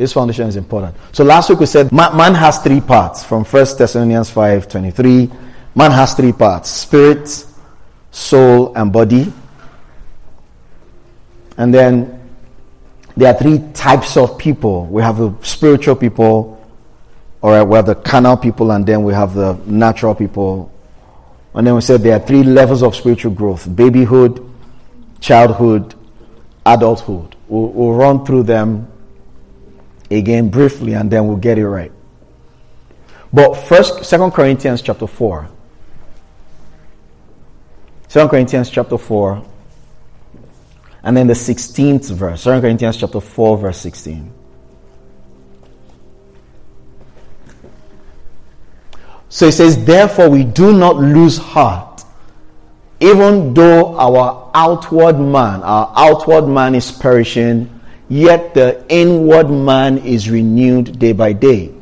[0.00, 0.96] This foundation is important.
[1.12, 5.30] So last week we said man has three parts from 1 Thessalonians 5 23.
[5.74, 7.28] Man has three parts spirit,
[8.10, 9.30] soul, and body.
[11.58, 12.18] And then
[13.14, 14.86] there are three types of people.
[14.86, 16.66] We have the spiritual people,
[17.42, 20.72] or we have the carnal people, and then we have the natural people.
[21.52, 24.50] And then we said there are three levels of spiritual growth babyhood,
[25.20, 25.94] childhood,
[26.64, 27.36] adulthood.
[27.48, 28.89] We'll, we'll run through them
[30.10, 31.92] again briefly and then we'll get it right.
[33.32, 35.48] But first, Second Corinthians chapter 4.
[38.08, 39.46] 2 Corinthians chapter 4.
[41.02, 42.44] And then the 16th verse.
[42.44, 44.32] 2 Corinthians chapter 4, verse 16.
[49.28, 52.02] So it says, Therefore we do not lose heart,
[52.98, 57.79] even though our outward man, our outward man is perishing,
[58.10, 61.72] yet the inward man is renewed day by day.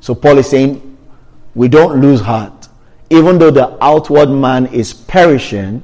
[0.00, 0.98] So Paul is saying,
[1.54, 2.68] we don't lose heart.
[3.08, 5.82] Even though the outward man is perishing,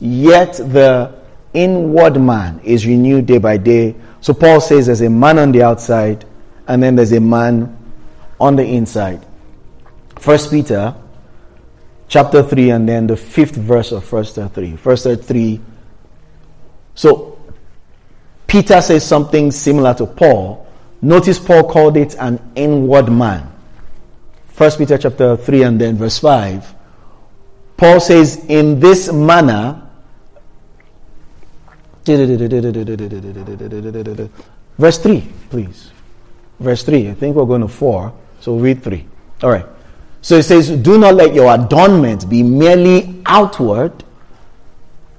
[0.00, 1.14] yet the
[1.54, 3.94] inward man is renewed day by day.
[4.20, 6.26] So Paul says there's a man on the outside,
[6.66, 7.76] and then there's a man
[8.38, 9.24] on the inside.
[10.18, 10.94] First Peter
[12.08, 14.76] chapter 3 and then the fifth verse of first Peter 3.
[14.76, 15.60] First 3.
[16.94, 17.29] So
[18.50, 20.66] Peter says something similar to Paul.
[21.00, 23.48] Notice Paul called it an inward man.
[24.48, 26.74] First Peter chapter 3 and then verse 5.
[27.76, 29.80] Paul says, in this manner,
[34.76, 35.92] verse 3, please.
[36.58, 37.08] Verse 3.
[37.08, 38.12] I think we're going to 4.
[38.40, 39.06] So read 3.
[39.44, 39.66] All right.
[40.22, 44.02] So it says, Do not let your adornment be merely outward,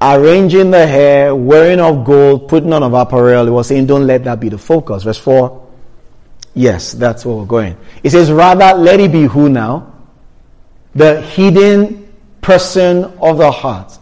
[0.02, 3.48] arranging the hair, wearing of gold, putting on of apparel.
[3.48, 5.04] It was saying, don't let that be the focus.
[5.04, 5.70] Verse 4.
[6.54, 7.78] Yes, that's where we're going.
[8.04, 9.94] It says, rather, let it be who now?
[10.96, 12.12] The hidden
[12.42, 13.98] person of the heart.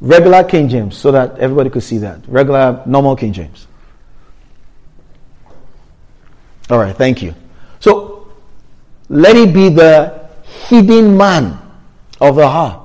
[0.00, 2.20] Regular King James, so that everybody could see that.
[2.28, 3.66] Regular, normal King James.
[6.70, 7.34] All right, thank you.
[7.80, 8.32] So,
[9.08, 10.28] let it be the
[10.68, 11.58] hidden man
[12.20, 12.81] of the heart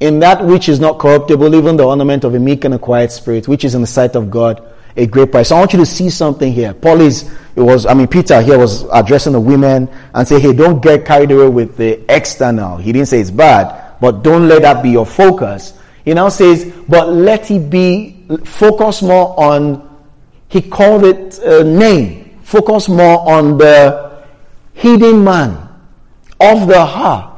[0.00, 3.10] in that which is not corruptible, even the ornament of a meek and a quiet
[3.12, 4.64] spirit, which is in the sight of God
[4.96, 5.48] a great price.
[5.48, 6.74] So I want you to see something here.
[6.74, 10.52] Paul is, it was, I mean, Peter here was addressing the women and say, hey,
[10.52, 12.78] don't get carried away with the external.
[12.78, 15.78] He didn't say it's bad, but don't let that be your focus.
[16.04, 19.84] He now says, but let it be, focus more on,
[20.48, 22.40] he called it a name.
[22.42, 24.24] Focus more on the
[24.72, 25.68] hidden man
[26.40, 27.37] of the heart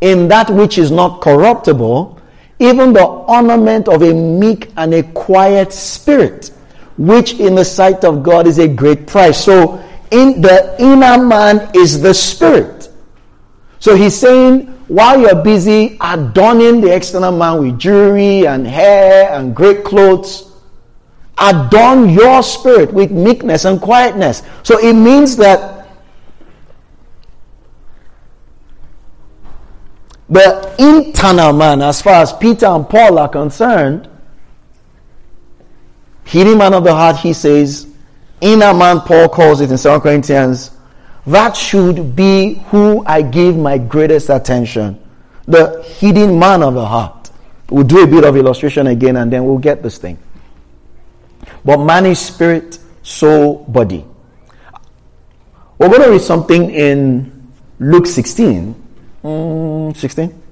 [0.00, 2.20] in that which is not corruptible,
[2.58, 6.50] even the ornament of a meek and a quiet spirit,
[6.98, 9.42] which in the sight of God is a great price.
[9.42, 12.88] So, in the inner man is the spirit.
[13.78, 19.54] So he's saying, while you're busy adorning the external man with jewelry and hair and
[19.54, 20.52] great clothes,
[21.38, 24.42] adorn your spirit with meekness and quietness.
[24.62, 25.79] So it means that
[30.30, 34.08] the internal man, as far as Peter and Paul are concerned,
[36.24, 37.88] hidden man of the heart, he says,
[38.40, 40.70] inner man, Paul calls it in 2 Corinthians,
[41.26, 45.00] that should be who I give my greatest attention.
[45.46, 47.30] The hidden man of the heart.
[47.68, 50.18] We'll do a bit of illustration again and then we'll get this thing.
[51.64, 54.04] But man is spirit, soul, body.
[55.78, 58.80] We're going to read something in Luke 16
[59.22, 60.42] Mm, 16?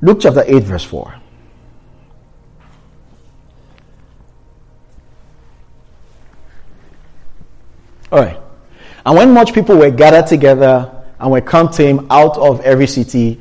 [0.00, 1.14] Luke chapter 8, verse 4.
[8.10, 8.40] All right.
[9.04, 12.86] And when much people were gathered together and were come to him out of every
[12.86, 13.40] city,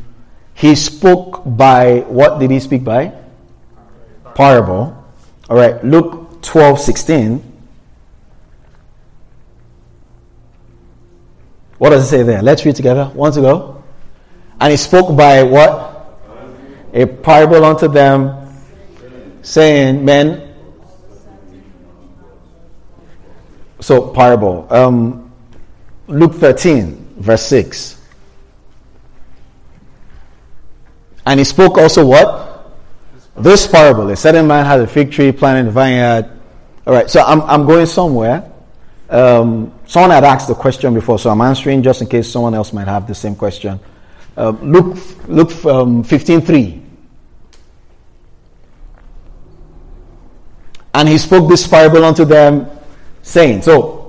[0.56, 3.14] he spoke by what did he speak by?
[4.34, 5.06] Parable.
[5.50, 5.84] All right.
[5.86, 7.47] Luke 12, 16.
[11.78, 12.42] What does it say there?
[12.42, 13.06] Let's read together.
[13.14, 13.84] One to go.
[14.60, 15.94] And he spoke by what?
[16.94, 18.52] A parable unto them,
[19.44, 20.56] saying, Men.
[23.80, 24.66] So, parable.
[24.72, 25.32] Um,
[26.08, 28.02] Luke 13, verse 6.
[31.28, 32.74] And he spoke also what?
[33.36, 34.10] This parable.
[34.10, 36.32] A certain man had a fig tree planted in a vineyard.
[36.88, 38.50] All right, so I'm, I'm going somewhere.
[39.10, 42.72] Um, someone had asked the question before, so I'm answering just in case someone else
[42.74, 43.80] might have the same question.
[44.36, 44.98] Uh, Luke,
[45.28, 46.84] Luke um, 15.3.
[50.94, 52.70] And he spoke this parable unto them,
[53.22, 54.08] saying, So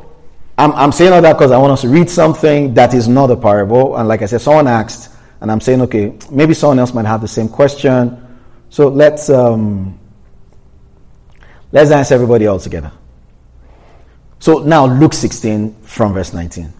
[0.58, 3.30] I'm, I'm saying all that because I want us to read something that is not
[3.30, 3.96] a parable.
[3.96, 7.20] And like I said, someone asked, and I'm saying, okay, maybe someone else might have
[7.20, 8.20] the same question.
[8.68, 9.98] So let's um,
[11.70, 12.90] let's answer everybody all together.
[14.38, 16.72] So now Luke 16 from verse 19.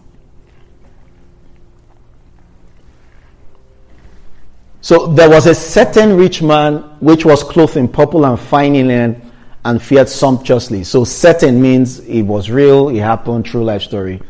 [4.81, 9.31] So there was a certain rich man which was clothed in purple and fine linen
[9.65, 10.83] and fared sumptuously.
[10.83, 14.21] So certain means it was real, it happened, true life story.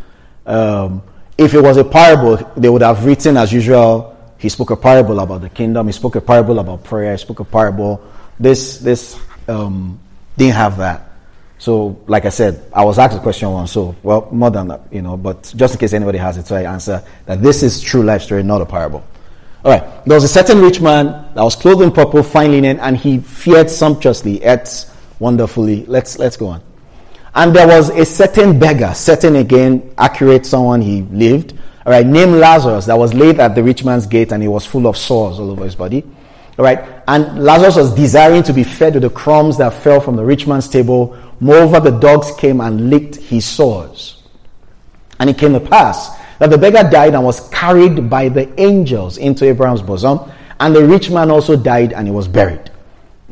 [0.45, 1.03] Um,
[1.37, 4.17] if it was a parable, they would have written as usual.
[4.39, 5.85] He spoke a parable about the kingdom.
[5.85, 7.11] He spoke a parable about prayer.
[7.11, 8.01] He spoke a parable.
[8.39, 9.99] This this um,
[10.37, 11.08] didn't have that.
[11.59, 13.73] So, like I said, I was asked a question once.
[13.73, 15.17] So, well, more than that, you know.
[15.17, 18.21] But just in case anybody has it, so I answer that this is true life
[18.23, 19.05] story, not a parable.
[19.65, 20.05] All right.
[20.05, 23.19] There was a certain rich man that was clothed in purple, fine linen, and he
[23.19, 24.85] feared sumptuously, ate
[25.19, 25.85] wonderfully.
[25.85, 26.63] Let's let's go on.
[27.35, 31.53] And there was a certain beggar, certain again, accurate someone he lived,
[31.85, 34.65] all right, named Lazarus, that was laid at the rich man's gate, and he was
[34.65, 36.05] full of sores all over his body.
[36.59, 40.17] All right, and Lazarus was desiring to be fed with the crumbs that fell from
[40.17, 41.17] the rich man's table.
[41.39, 44.21] Moreover, the dogs came and licked his sores.
[45.21, 46.09] And it came to pass
[46.39, 50.19] that the beggar died and was carried by the angels into Abraham's bosom.
[50.59, 52.69] And the rich man also died and he was buried.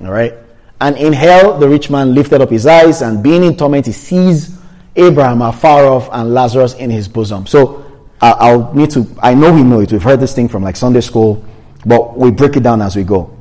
[0.02, 0.34] All right.
[0.80, 3.92] And in hell, the rich man lifted up his eyes and being in torment, he
[3.92, 4.58] sees
[4.96, 7.46] Abraham afar off and Lazarus in his bosom.
[7.46, 9.92] So I'll need to, I know we know it.
[9.92, 11.44] We've heard this thing from like Sunday school,
[11.88, 13.34] but we break it down as we go.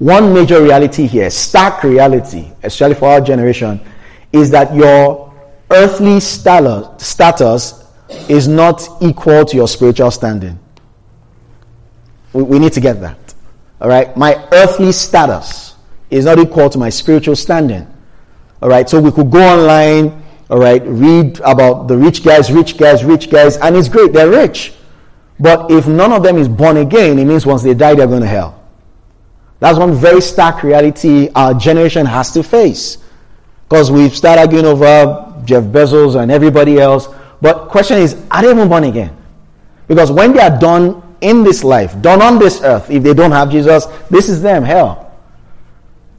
[0.00, 3.80] One major reality here, stark reality, especially for our generation,
[4.32, 5.32] is that your
[5.70, 7.84] earthly status
[8.28, 10.58] is not equal to your spiritual standing.
[12.32, 13.34] We, need to get that.
[13.80, 14.16] All right?
[14.16, 15.76] My earthly status
[16.10, 17.86] is not equal to my spiritual standing.
[18.60, 18.88] All right?
[18.88, 23.30] So we could go online, all right, read about the rich guys, rich guys, rich
[23.30, 24.72] guys, and it's great, they're rich.
[25.40, 28.20] But if none of them is born again, it means once they die, they're going
[28.20, 28.62] to hell.
[29.58, 32.98] That's one very stark reality our generation has to face.
[33.68, 37.08] Because we've started arguing over Jeff Bezos and everybody else
[37.40, 39.16] but question is, are they even born again?
[39.88, 43.32] Because when they are done in this life, done on this earth, if they don't
[43.32, 45.12] have Jesus, this is them, hell.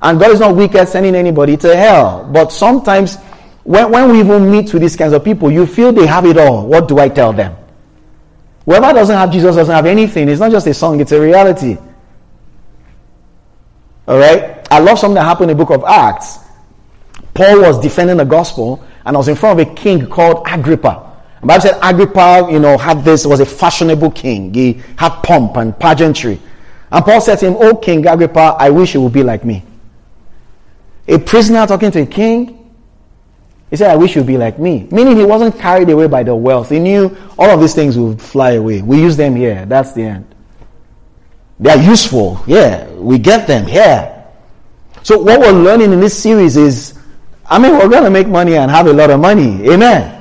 [0.02, 2.28] And God is not weak at sending anybody to hell.
[2.32, 3.18] But sometimes
[3.64, 6.38] when, when we even meet with these kinds of people, you feel they have it
[6.38, 6.66] all.
[6.66, 7.56] What do I tell them?
[8.72, 10.30] Whoever doesn't have Jesus doesn't have anything.
[10.30, 11.78] It's not just a song, it's a reality.
[14.08, 14.66] All right?
[14.72, 16.40] I love something that happened in the book of Acts.
[17.34, 21.22] Paul was defending the gospel and I was in front of a king called Agrippa.
[21.42, 24.54] The Bible said Agrippa, you know, had this, was a fashionable king.
[24.54, 26.40] He had pomp and pageantry.
[26.94, 29.66] And Paul said to him, Oh, King Agrippa, I wish you would be like me.
[31.10, 32.61] A prisoner talking to a king.
[33.72, 34.88] He said, I wish you would be like me.
[34.92, 36.70] Meaning he wasn't carried away by the wealth.
[36.70, 38.82] He knew all of these things would fly away.
[38.82, 39.66] We use them here.
[39.66, 40.36] That's the end.
[41.58, 42.44] They are useful.
[42.46, 42.86] Yeah.
[42.90, 44.26] We get them here.
[45.04, 47.00] So what we're learning in this series is,
[47.46, 49.70] I mean, we're going to make money and have a lot of money.
[49.72, 50.18] Amen.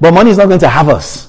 [0.00, 1.26] But money is not going to have us.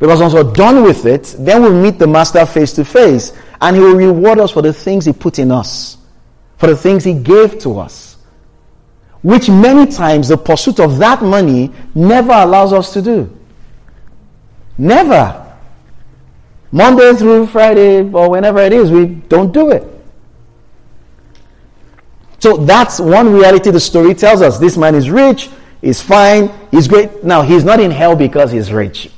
[0.00, 3.76] Because once we're done with it, then we'll meet the Master face to face, and
[3.76, 5.96] He will reward us for the things He put in us,
[6.56, 8.11] for the things He gave to us.
[9.22, 13.38] Which many times the pursuit of that money never allows us to do.
[14.76, 15.38] Never.
[16.70, 19.84] Monday through Friday, or whenever it is, we don't do it.
[22.38, 24.58] So that's one reality the story tells us.
[24.58, 25.50] This man is rich,
[25.82, 26.48] He's fine.
[26.70, 27.24] He's great.
[27.24, 29.10] Now, he's not in hell because he's rich.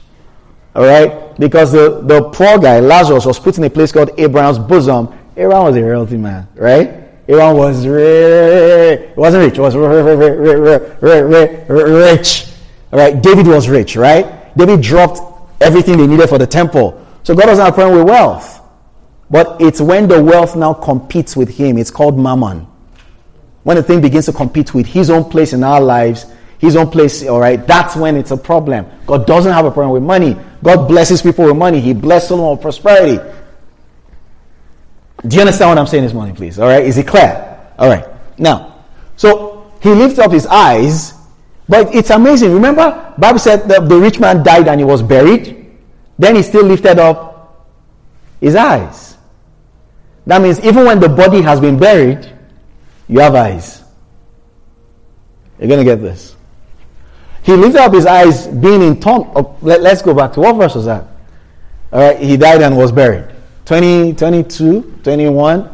[0.75, 1.39] All right?
[1.39, 5.15] Because the, the poor guy, Lazarus, was put in a place called Abraham's bosom.
[5.37, 7.04] Abraham was a wealthy man, right?
[7.29, 9.01] Abraham was rich.
[9.15, 9.59] He wasn't rich.
[9.59, 9.75] Was
[11.01, 12.47] rich.
[12.93, 13.23] All right?
[13.23, 14.57] David was rich, right?
[14.57, 15.21] David dropped
[15.63, 17.01] everything they needed for the temple.
[17.23, 18.61] So God doesn't have a problem with wealth.
[19.31, 21.79] But it's when the wealth now competes with him.
[21.79, 22.67] It's called mammon.
[23.63, 26.27] When the thing begins to compete with his own place in our lives,
[26.59, 28.87] his own place, all right, that's when it's a problem.
[29.07, 30.37] God doesn't have a problem with money.
[30.63, 31.81] God blesses people with money.
[31.81, 33.19] He blesses them with prosperity.
[35.27, 36.59] Do you understand what I'm saying this morning, please?
[36.59, 37.59] All right, is it clear?
[37.79, 38.07] All right.
[38.39, 38.85] Now,
[39.17, 41.15] so he lifted up his eyes,
[41.69, 42.53] but it's amazing.
[42.53, 45.67] Remember, Bible said that the rich man died and he was buried.
[46.19, 47.67] Then he still lifted up
[48.41, 49.17] his eyes.
[50.27, 52.31] That means even when the body has been buried,
[53.09, 53.83] you have eyes.
[55.59, 56.37] You're going to get this.
[57.43, 59.31] He lifted up his eyes, being in tongue.
[59.35, 61.07] Oh, let, us go back to what verse was that?
[61.93, 63.34] All right, he died and was buried.
[63.65, 65.71] 20, 22, 21.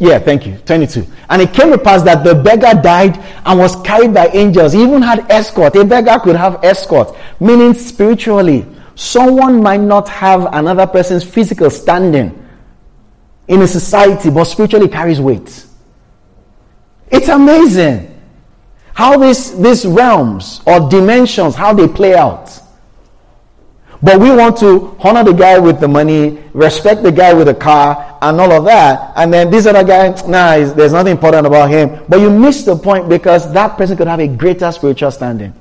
[0.00, 0.56] Yeah, thank you.
[0.58, 1.06] 22.
[1.28, 4.72] And it came to pass that the beggar died and was carried by angels.
[4.72, 5.74] He even had escort.
[5.74, 8.64] A beggar could have escort, meaning spiritually.
[8.94, 12.46] Someone might not have another person's physical standing
[13.48, 15.66] in a society, but spiritually carries weight.
[17.10, 18.14] It's amazing
[18.94, 22.60] how this, these realms or dimensions, how they play out.
[24.02, 27.54] But we want to honor the guy with the money, respect the guy with the
[27.54, 29.12] car, and all of that.
[29.16, 32.04] And then this other guy, nah, there's nothing important about him.
[32.08, 35.52] But you miss the point because that person could have a greater spiritual standing.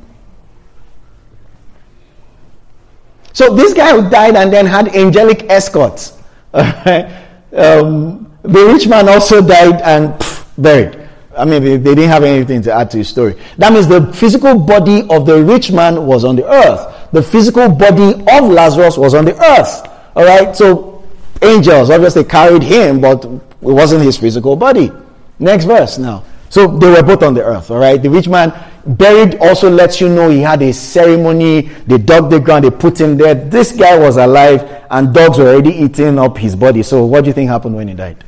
[3.33, 6.17] So this guy who died and then had angelic escorts.
[6.53, 11.07] um, the rich man also died and pff, buried.
[11.37, 13.35] I mean, they, they, didn't have anything to add to his story.
[13.59, 16.96] That means the physical body of the rich man was on the earth.
[17.11, 19.87] The physical body of Lazarus was on the earth.
[20.15, 20.55] All right.
[20.55, 21.03] So
[21.41, 24.91] angels obviously carried him, but it wasn't his physical body.
[25.39, 26.23] Next verse now.
[26.49, 27.71] So they were both on the earth.
[27.71, 28.01] All right.
[28.01, 28.53] The rich man
[28.85, 31.61] buried also lets you know he had a ceremony.
[31.61, 32.65] They dug the ground.
[32.65, 33.35] They put him there.
[33.35, 36.83] This guy was alive, and dogs were already eating up his body.
[36.83, 38.23] So what do you think happened when he died?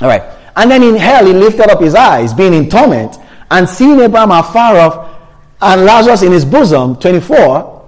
[0.00, 0.22] All right.
[0.56, 3.16] And then in hell, he lifted up his eyes, being in torment,
[3.50, 5.13] and seeing Abraham afar off
[5.64, 7.82] and Lazarus in his bosom, 24,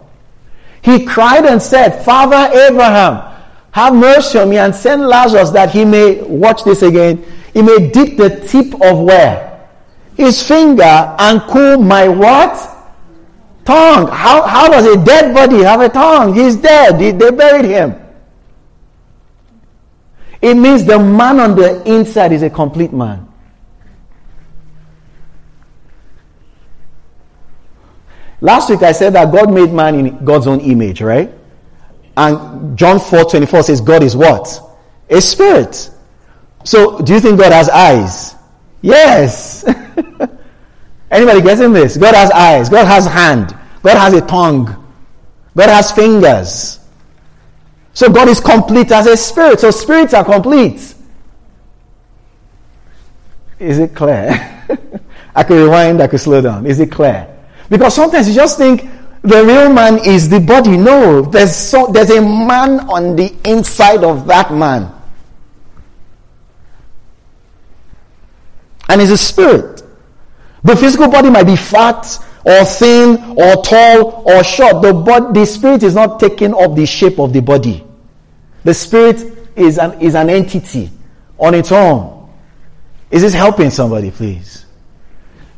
[0.82, 3.34] he cried and said, Father Abraham,
[3.72, 7.90] have mercy on me and send Lazarus that he may, watch this again, he may
[7.90, 9.68] dip the tip of where?
[10.16, 10.82] His finger
[11.18, 12.54] and cool my what?
[13.66, 14.06] Tongue.
[14.08, 16.34] How, how does a dead body have a tongue?
[16.34, 16.98] He's dead.
[16.98, 17.94] They buried him.
[20.40, 23.28] It means the man on the inside is a complete man.
[28.46, 31.34] Last week I said that God made man in God's own image, right?
[32.16, 34.60] And John 4 24 says God is what?
[35.10, 35.90] A spirit.
[36.62, 38.36] So do you think God has eyes?
[38.82, 39.64] Yes.
[41.10, 41.96] Anybody getting this?
[41.96, 42.68] God has eyes.
[42.68, 43.48] God has hand.
[43.82, 44.66] God has a tongue.
[45.56, 46.78] God has fingers.
[47.94, 49.58] So God is complete as a spirit.
[49.58, 50.94] So spirits are complete.
[53.58, 54.30] Is it clear?
[55.34, 56.64] I could rewind, I could slow down.
[56.64, 57.35] Is it clear?
[57.68, 58.88] Because sometimes you just think
[59.22, 60.76] the real man is the body.
[60.76, 64.92] No, there's so there's a man on the inside of that man.
[68.88, 69.82] And it's a spirit.
[70.62, 74.82] The physical body might be fat or thin or tall or short.
[74.82, 77.84] The, body, the spirit is not taking up the shape of the body.
[78.62, 80.90] The spirit is an, is an entity
[81.38, 82.32] on its own.
[83.10, 84.66] Is this helping somebody, please?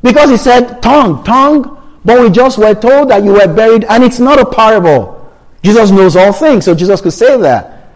[0.02, 1.77] Because he said tongue, tongue,
[2.08, 5.30] but we just were told that you were buried, and it's not a parable.
[5.62, 7.90] Jesus knows all things, so Jesus could say that.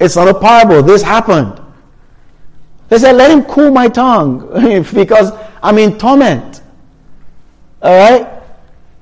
[0.00, 0.82] It's not a parable.
[0.82, 1.60] This happened.
[2.88, 4.48] They said, Let him cool my tongue
[4.94, 5.32] because
[5.62, 6.62] I'm in torment.
[7.82, 8.42] All right?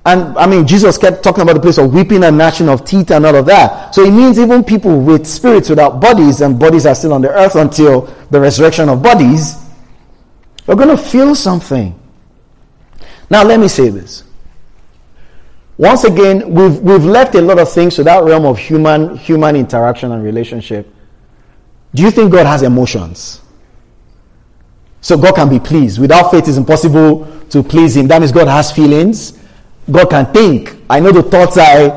[0.04, 3.12] And I mean, Jesus kept talking about the place of weeping and gnashing of teeth
[3.12, 3.94] and all of that.
[3.94, 7.30] So it means even people with spirits without bodies and bodies are still on the
[7.30, 9.64] earth until the resurrection of bodies,
[10.66, 11.96] are going to feel something.
[13.30, 14.24] Now, let me say this.
[15.78, 19.54] Once again, we've, we've left a lot of things to that realm of human, human
[19.56, 20.92] interaction and relationship.
[21.94, 23.42] Do you think God has emotions?
[25.02, 25.98] So God can be pleased.
[25.98, 28.08] Without faith, it's impossible to please Him.
[28.08, 29.38] That means God has feelings.
[29.90, 30.76] God can think.
[30.90, 31.90] I know the thoughts I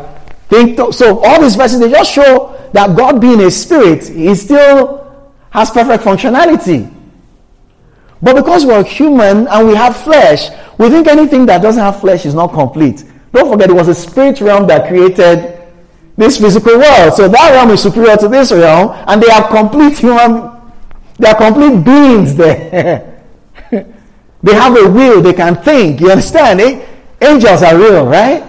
[0.48, 0.78] think.
[0.94, 5.72] So all these verses they just show that God being a spirit, He still has
[5.72, 6.94] perfect functionality.
[8.22, 12.26] But because we're human and we have flesh, we think anything that doesn't have flesh
[12.26, 13.06] is not complete.
[13.32, 15.60] Don't forget, it was a spirit realm that created
[16.18, 17.14] this physical world.
[17.14, 20.52] So that realm is superior to this realm, and they are complete human,
[21.18, 23.24] they are complete beings there.
[23.72, 26.02] they have a will, they can think.
[26.02, 26.62] You understand?
[26.62, 26.86] Eh?
[27.22, 28.44] Angels are real, right?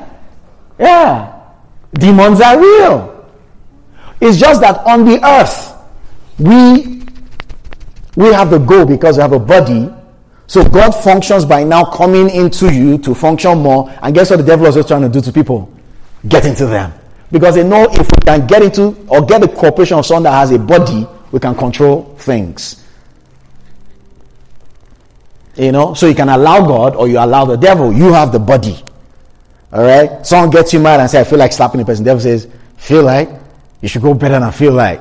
[0.79, 1.41] Yeah.
[1.93, 3.29] Demons are real.
[4.21, 5.77] It's just that on the earth,
[6.39, 7.01] we
[8.17, 9.91] we have the go because we have a body.
[10.51, 13.89] So God functions by now coming into you to function more.
[14.03, 15.73] And guess what the devil is trying to do to people?
[16.27, 16.93] Get into them.
[17.31, 20.33] Because they know if we can get into or get the cooperation of someone that
[20.33, 22.85] has a body, we can control things.
[25.55, 27.93] You know, so you can allow God or you allow the devil.
[27.93, 28.77] You have the body.
[29.73, 30.27] All right.
[30.27, 32.49] Someone gets you mad and say, "I feel like slapping the person." The devil says,
[32.77, 33.31] "Feel like
[33.83, 35.01] you should go better than I feel like."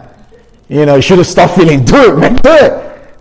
[0.67, 1.85] You know, you should have stopped feeling.
[1.85, 2.35] Do it, man.
[2.35, 2.71] Do it.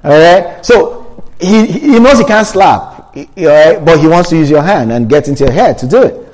[0.05, 0.63] All right.
[0.63, 0.99] So
[1.41, 5.29] he he knows he can't slap, but he wants to use your hand and get
[5.29, 6.25] into your head to do it.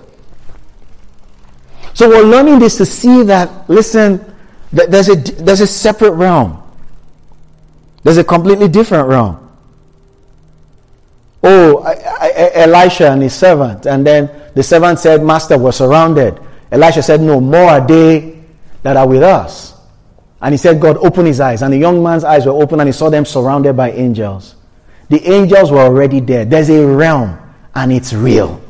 [1.95, 3.69] So we're learning this to see that.
[3.71, 4.25] Listen,
[4.73, 6.61] there's a there's a separate realm.
[8.03, 9.41] There's a completely different realm.
[11.43, 13.87] Oh, I, I, Elisha and his servant.
[13.87, 16.41] And then the servant said, Master, we're surrounded.
[16.71, 18.43] Elisha said, No, more are they
[18.83, 19.75] that are with us.
[20.41, 21.63] And he said, God, open his eyes.
[21.63, 24.57] And the young man's eyes were open and he saw them surrounded by angels.
[25.09, 26.45] The angels were already there.
[26.45, 27.39] There's a realm
[27.75, 28.61] and it's real.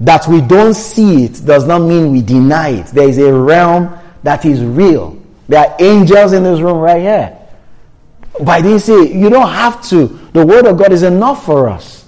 [0.00, 2.86] That we don't see it does not mean we deny it.
[2.86, 5.22] There is a realm that is real.
[5.48, 7.38] There are angels in this room right here.
[8.42, 10.06] But didn't say you don't have to.
[10.32, 12.04] The word of God is enough for us.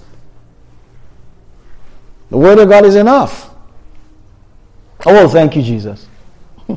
[2.30, 3.50] The word of God is enough.
[5.04, 6.08] Oh, thank you, Jesus.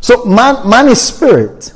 [0.00, 1.72] so man, man is spirit.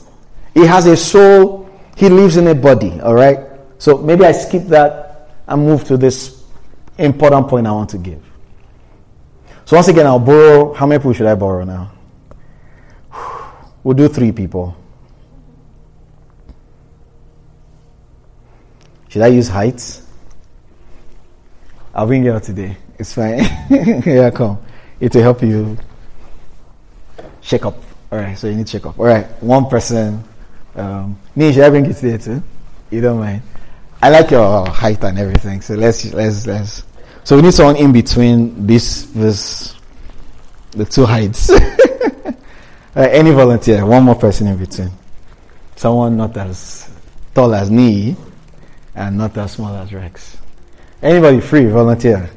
[0.54, 1.70] He has a soul.
[1.96, 3.00] He lives in a body.
[3.00, 3.38] All right.
[3.78, 6.44] So maybe I skip that and move to this
[6.98, 8.22] important point I want to give.
[9.64, 10.72] So once again, I'll borrow.
[10.72, 11.92] How many people should I borrow now?
[13.84, 14.76] We'll do three people.
[19.08, 20.02] Should I use heights?
[21.94, 22.76] I'll bring you out today.
[22.98, 23.38] It's fine.
[24.04, 24.58] yeah, come.
[25.00, 25.78] It will help you
[27.40, 27.82] shake up.
[28.12, 28.98] All right, so you need shake up.
[28.98, 30.24] All right, one person.
[30.78, 32.42] Um, should I bring you today too?
[32.90, 33.42] You don't mind?
[34.00, 35.60] I like your height and everything.
[35.60, 36.84] So let's let's let's.
[37.24, 39.74] So we need someone in between this this
[40.72, 41.50] the two heights.
[42.96, 44.90] Uh, any volunteer, one more person in between.
[45.76, 46.90] Someone not as
[47.32, 48.16] tall as me
[48.96, 50.36] and not as small as Rex.
[51.00, 52.28] Anybody free, volunteer.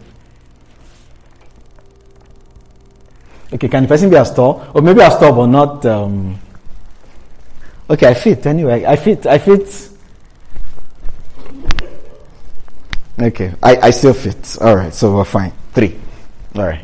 [3.52, 4.64] Okay, can the person be as tall?
[4.76, 5.84] Or maybe as tall, but not.
[5.88, 6.40] Um,
[7.92, 8.86] okay, I fit anyway.
[8.86, 9.26] I fit.
[9.28, 9.90] I fit.
[13.22, 14.58] Okay, I, I still fit.
[14.62, 15.52] All right, so we're fine.
[15.74, 16.00] Three.
[16.56, 16.82] All right.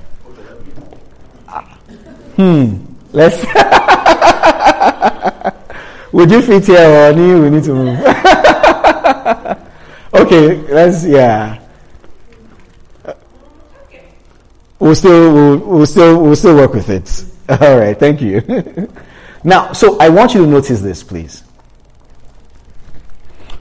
[2.35, 2.77] Hmm.
[3.11, 3.43] Let's.
[6.13, 7.99] Would you fit here or we need to move?
[10.13, 11.59] okay, let's yeah.
[14.79, 17.25] We'll still we'll, we'll still we'll still work with it.
[17.61, 18.41] All right, thank you.
[19.43, 21.43] Now, so I want you to notice this, please.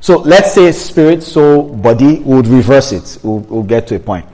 [0.01, 2.21] So let's say spirit, soul, body.
[2.21, 3.19] would reverse it.
[3.23, 4.27] We'll, we'll get to a point.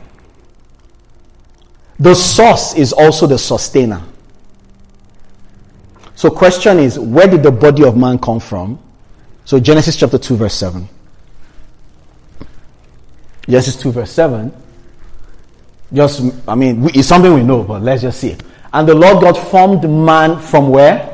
[1.98, 4.02] The source is also the sustainer.
[6.14, 8.78] So question is, where did the body of man come from?
[9.44, 10.88] So Genesis chapter 2 verse 7.
[13.48, 14.52] Genesis 2 verse 7.
[15.92, 18.36] Just, I mean, it's something we know, but let's just see.
[18.72, 21.11] And the Lord God formed man from where?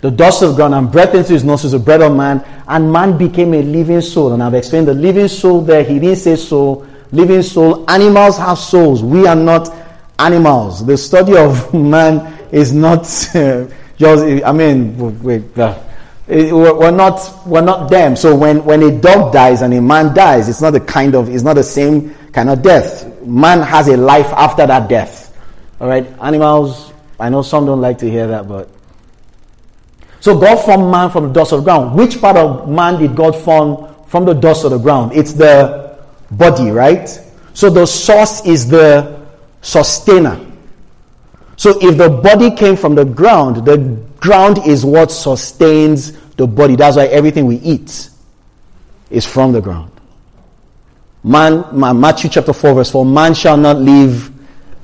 [0.00, 3.18] The dust of ground and breathed into his nostrils the breath of man, and man
[3.18, 4.32] became a living soul.
[4.32, 5.82] And I've explained the living soul there.
[5.82, 7.88] He didn't say soul, living soul.
[7.90, 9.02] Animals have souls.
[9.02, 9.74] We are not
[10.18, 10.86] animals.
[10.86, 13.00] The study of man is not
[13.34, 13.66] uh,
[13.98, 15.82] just, I mean, we, uh,
[16.28, 18.14] we're not, we're not them.
[18.14, 21.28] So when, when a dog dies and a man dies, it's not the kind of,
[21.28, 23.20] it's not the same kind of death.
[23.24, 25.36] Man has a life after that death.
[25.80, 26.92] All right, animals.
[27.18, 28.68] I know some don't like to hear that, but
[30.20, 31.96] so God formed man from the dust of the ground.
[31.96, 35.12] Which part of man did God form from the dust of the ground?
[35.14, 35.96] It's the
[36.30, 37.08] body, right?
[37.54, 39.26] So the source is the
[39.62, 40.40] sustainer.
[41.56, 43.78] So if the body came from the ground, the
[44.20, 46.76] ground is what sustains the body.
[46.76, 48.10] That's why everything we eat
[49.10, 49.90] is from the ground.
[51.24, 51.64] Man,
[52.00, 54.30] Matthew chapter 4, verse 4 man shall not live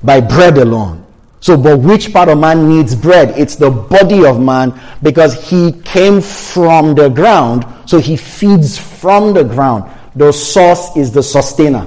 [0.03, 1.04] by bread alone.
[1.45, 3.39] So, but which part of man needs bread?
[3.39, 9.35] It's the body of man because he came from the ground, so he feeds from
[9.35, 9.85] the ground.
[10.17, 11.87] The source is the sustainer.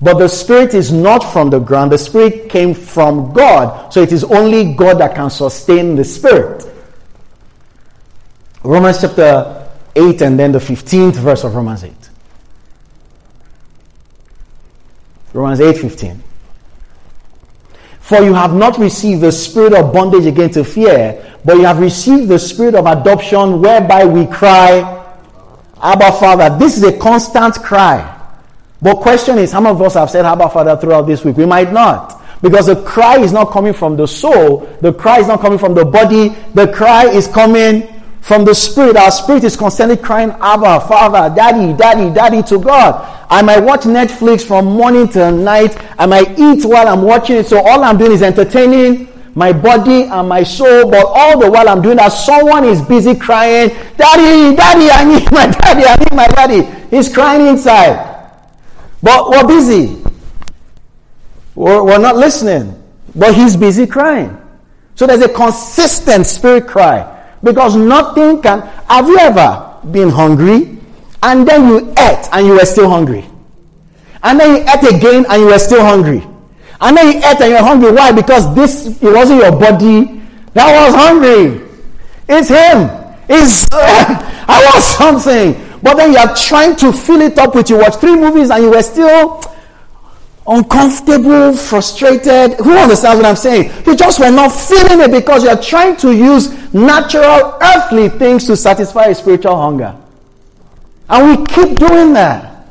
[0.00, 1.92] But the Spirit is not from the ground.
[1.92, 3.92] The Spirit came from God.
[3.92, 6.64] So it is only God that can sustain the Spirit.
[8.64, 11.92] Romans chapter 8 and then the 15th verse of Romans 8.
[15.34, 16.22] Romans 8 15.
[18.02, 21.78] For you have not received the spirit of bondage again to fear, but you have
[21.78, 24.80] received the spirit of adoption whereby we cry,
[25.80, 26.58] Abba Father.
[26.58, 28.20] This is a constant cry.
[28.82, 31.36] But question is, how many of us have said Abba Father throughout this week?
[31.36, 32.20] We might not.
[32.42, 35.74] Because the cry is not coming from the soul, the cry is not coming from
[35.74, 37.88] the body, the cry is coming
[38.22, 38.96] from the spirit.
[38.96, 43.26] Our spirit is constantly crying, Abba, Father, Daddy, Daddy, Daddy to God.
[43.28, 45.76] I might watch Netflix from morning till night.
[45.98, 47.46] I might eat while I'm watching it.
[47.48, 51.68] So all I'm doing is entertaining my body and my soul, but all the while
[51.68, 56.12] I'm doing that, someone is busy crying, Daddy, Daddy, I need my daddy, I need
[56.14, 56.62] my daddy.
[56.94, 58.10] He's crying inside.
[59.02, 60.02] But we're busy.
[61.54, 62.78] We're, we're not listening.
[63.14, 64.38] But he's busy crying.
[64.94, 67.21] So there's a consistent spirit cry.
[67.42, 68.60] Because nothing can.
[68.88, 70.78] Have you ever been hungry
[71.22, 73.24] and then you ate and you were still hungry?
[74.22, 76.24] And then you ate again and you were still hungry.
[76.80, 77.92] And then you ate and you're hungry.
[77.92, 78.12] Why?
[78.12, 80.20] Because this it wasn't your body
[80.54, 81.68] that was hungry.
[82.28, 82.88] It's him.
[83.28, 85.80] It's I want something.
[85.82, 88.62] But then you are trying to fill it up with you watch three movies and
[88.62, 89.42] you were still
[90.46, 92.58] uncomfortable, frustrated.
[92.58, 93.70] Who understands what I'm saying?
[93.86, 98.56] You just were not feeling it because you're trying to use natural, earthly things to
[98.56, 99.96] satisfy a spiritual hunger.
[101.08, 102.66] And we keep doing that.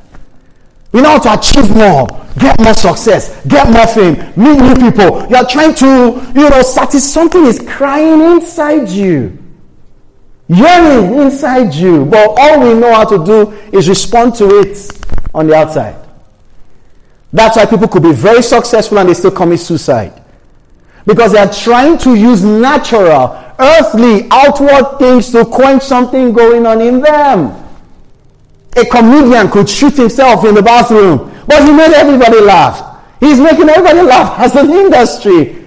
[0.92, 2.08] We know how to achieve more,
[2.38, 5.26] get more success, get more fame, meet new people.
[5.30, 9.38] You're trying to, you know, satisfy something is crying inside you.
[10.50, 12.04] Yearning inside you.
[12.04, 14.78] But all we know how to do is respond to it
[15.34, 16.01] on the outside.
[17.34, 20.22] That's why people could be very successful and they still commit suicide.
[21.06, 26.82] Because they are trying to use natural, earthly, outward things to quench something going on
[26.82, 27.58] in them.
[28.78, 33.04] A comedian could shoot himself in the bathroom, but he made everybody laugh.
[33.20, 35.58] He's making everybody laugh as an industry.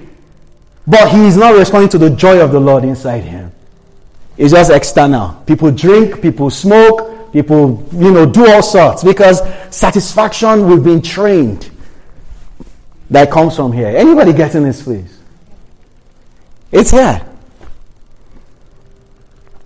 [0.87, 3.53] But he is not responding to the joy of the Lord inside him.
[4.37, 5.35] It's just external.
[5.47, 9.43] People drink, people smoke, People, you know, do all sorts because
[9.75, 11.69] satisfaction, we've been trained.
[13.11, 13.89] That comes from here.
[13.89, 15.19] Anybody getting this, please?
[16.71, 17.27] It's here.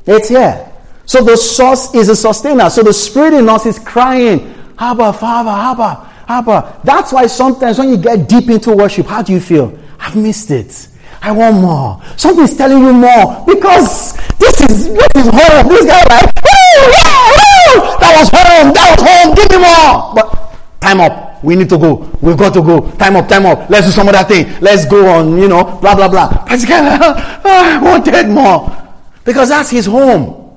[0.07, 0.73] It's here.
[1.05, 2.71] So the source is a sustainer.
[2.71, 6.81] So the spirit in us is crying, Abba, Father, Abba, Abba.
[6.85, 9.79] That's why sometimes when you get deep into worship, how do you feel?
[10.01, 10.89] I've missed it.
[11.21, 12.03] I want more.
[12.17, 15.69] Something's telling you more because this is this is home.
[15.69, 19.35] This guy like, woo, yeah, woo, that was home, that was home.
[19.35, 20.15] Give me more.
[20.15, 21.43] But time up.
[21.43, 22.11] We need to go.
[22.21, 22.91] We've got to go.
[22.93, 23.71] Time up, time up.
[23.71, 24.61] Let's do some other thing.
[24.61, 25.39] Let's go on.
[25.39, 26.29] You know, blah blah blah.
[26.49, 28.77] But I wanted more
[29.25, 30.57] because that's his home.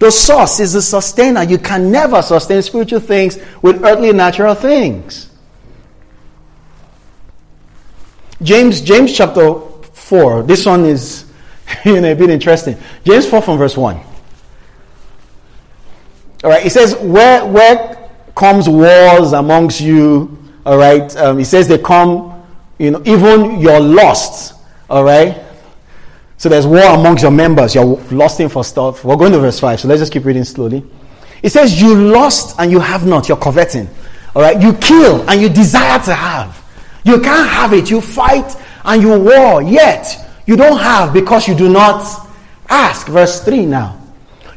[0.00, 1.42] The source is the sustainer.
[1.42, 5.28] You can never sustain spiritual things with earthly natural things.
[8.42, 9.60] James, James chapter
[9.92, 10.44] 4.
[10.44, 11.30] This one is
[11.84, 12.76] you know, a bit interesting.
[13.04, 14.00] James 4 from verse 1.
[16.42, 20.38] All right, it says, where, where comes wars amongst you?
[20.64, 22.42] All right, um, it says they come,
[22.78, 24.54] you know, even you're lost.
[24.88, 25.38] All right,
[26.40, 27.74] so there's war amongst your members.
[27.74, 29.04] You're lusting for stuff.
[29.04, 30.82] We're going to verse 5, so let's just keep reading slowly.
[31.42, 33.28] It says, You lost and you have not.
[33.28, 33.88] You're coveting.
[34.34, 36.64] All right, you kill and you desire to have.
[37.04, 37.90] You can't have it.
[37.90, 42.26] You fight and you war, yet you don't have because you do not
[42.70, 43.06] ask.
[43.08, 43.99] Verse 3 now.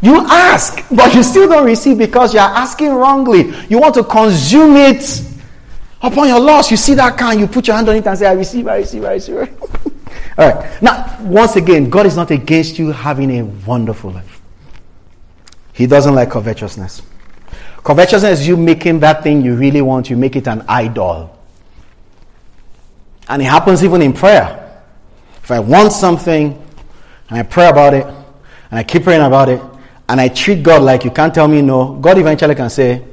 [0.03, 3.53] You ask, but you still don't receive because you are asking wrongly.
[3.69, 5.23] You want to consume it
[6.01, 6.69] upon your loss.
[6.69, 8.79] You see that can, you put your hand on it and say, I receive, I
[8.79, 9.37] receive, I receive.
[10.37, 10.81] All right.
[10.81, 14.41] Now, once again, God is not against you having a wonderful life.
[15.71, 17.01] He doesn't like covetousness.
[17.85, 21.33] Covetousness is you making that thing you really want, you make it an idol.
[23.29, 24.83] And it happens even in prayer.
[25.41, 26.61] If I want something
[27.29, 29.61] and I pray about it and I keep praying about it
[30.07, 33.03] and I treat God like you can't tell me no, God eventually can say,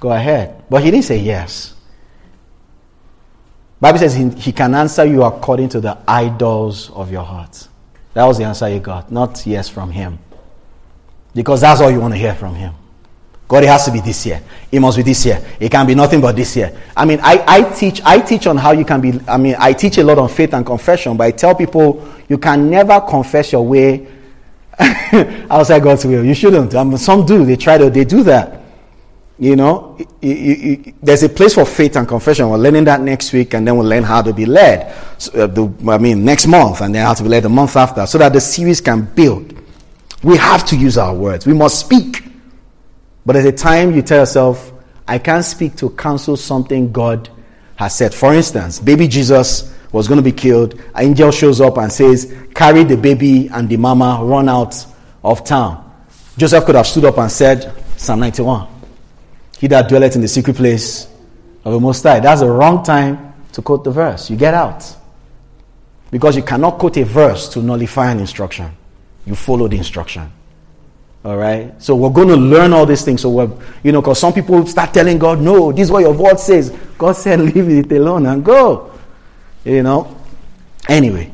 [0.00, 0.64] Go ahead.
[0.68, 1.74] But he didn't say yes.
[3.80, 7.68] Bible says he, he can answer you according to the idols of your heart.
[8.12, 10.18] That was the answer you got, not yes from him.
[11.34, 12.74] Because that's all you want to hear from him.
[13.48, 14.42] God, it has to be this year.
[14.72, 15.44] It must be this year.
[15.60, 16.74] It can be nothing but this year.
[16.96, 19.20] I mean, I, I teach I teach on how you can be.
[19.28, 22.38] I mean, I teach a lot on faith and confession, but I tell people you
[22.38, 24.06] can never confess your way
[25.50, 26.24] outside God's will.
[26.24, 26.74] You shouldn't.
[26.74, 27.44] I mean, some do.
[27.44, 27.90] They try to.
[27.90, 28.62] They do that.
[29.36, 32.48] You know, there's a place for faith and confession.
[32.48, 34.94] We're learning that next week, and then we'll learn how to be led.
[35.18, 37.76] So, uh, the, I mean, next month, and then how to be led the month
[37.76, 39.52] after, so that the series can build.
[40.22, 41.46] We have to use our words.
[41.46, 42.22] We must speak.
[43.26, 44.72] But at a time you tell yourself,
[45.06, 47.28] I can't speak to cancel something God
[47.76, 48.14] has said.
[48.14, 50.74] For instance, baby Jesus was going to be killed.
[50.96, 54.84] An angel shows up and says, Carry the baby and the mama, run out
[55.22, 55.88] of town.
[56.36, 58.66] Joseph could have stood up and said, Psalm 91.
[59.60, 61.06] He that dwelleth in the secret place
[61.64, 62.18] of the Most High.
[62.18, 64.28] That's the wrong time to quote the verse.
[64.28, 64.84] You get out.
[66.10, 68.72] Because you cannot quote a verse to nullify an instruction.
[69.24, 70.28] You follow the instruction.
[71.24, 71.80] All right.
[71.80, 73.22] So we're going to learn all these things.
[73.22, 73.50] So we're,
[73.84, 76.76] you know, because some people start telling God, no, this is what your word says.
[76.98, 78.90] God said, leave it alone and go.
[79.64, 80.16] You know.
[80.88, 81.30] Anyway.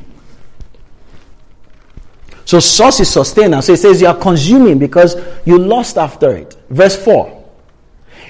[2.45, 3.61] So source is sustainer.
[3.61, 5.15] So it says you are consuming because
[5.45, 6.57] you lost after it.
[6.69, 7.41] Verse 4.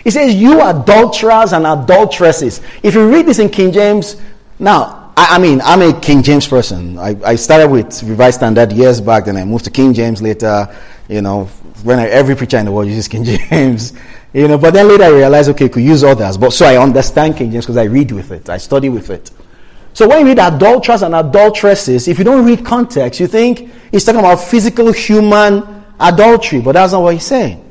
[0.06, 2.62] It says, You adulterers and adulteresses.
[2.84, 4.18] If you read this in King James,
[4.60, 6.98] now, I, I, mean, I'm a King James person.
[6.98, 10.68] I, I started with Revised Standard years back, then I moved to King James later.
[11.08, 11.46] You know,
[11.84, 13.94] when I, every preacher in the world uses King James.
[14.34, 16.38] You know, but then later I realized, okay, could use others.
[16.38, 19.30] But so I understand King James because I read with it, I study with it.
[19.94, 24.04] So when you read adulterers and adulteresses, if you don't read context, you think he's
[24.04, 27.64] talking about physical human adultery, but that's not what he's saying.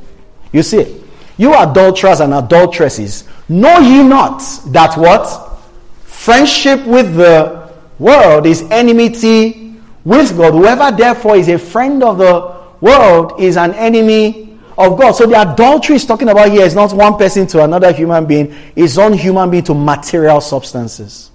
[0.52, 1.02] You see,
[1.38, 5.59] you adulterers and adulteresses, know ye not that what?
[6.04, 10.52] Friendship with the world is enmity with God.
[10.52, 15.12] Whoever therefore is a friend of the world is an enemy of God.
[15.12, 18.54] So the adultery is talking about here is not one person to another human being,
[18.76, 21.30] it's one human being to material substances.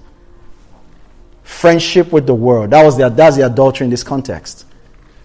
[1.45, 2.71] Friendship with the world.
[2.71, 4.65] That was the, that's the adultery in this context.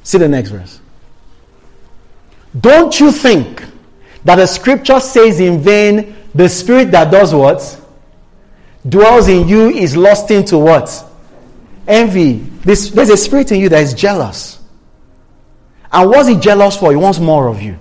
[0.04, 0.80] See the next verse.
[2.58, 3.64] Don't you think
[4.24, 7.80] that the scripture says in vain, the spirit that does what?
[8.88, 11.04] Dwells in you is lost into what?
[11.88, 12.34] Envy.
[12.34, 14.60] This, there's a spirit in you that is jealous.
[15.92, 16.90] And what's he jealous for?
[16.90, 17.78] He wants more of you.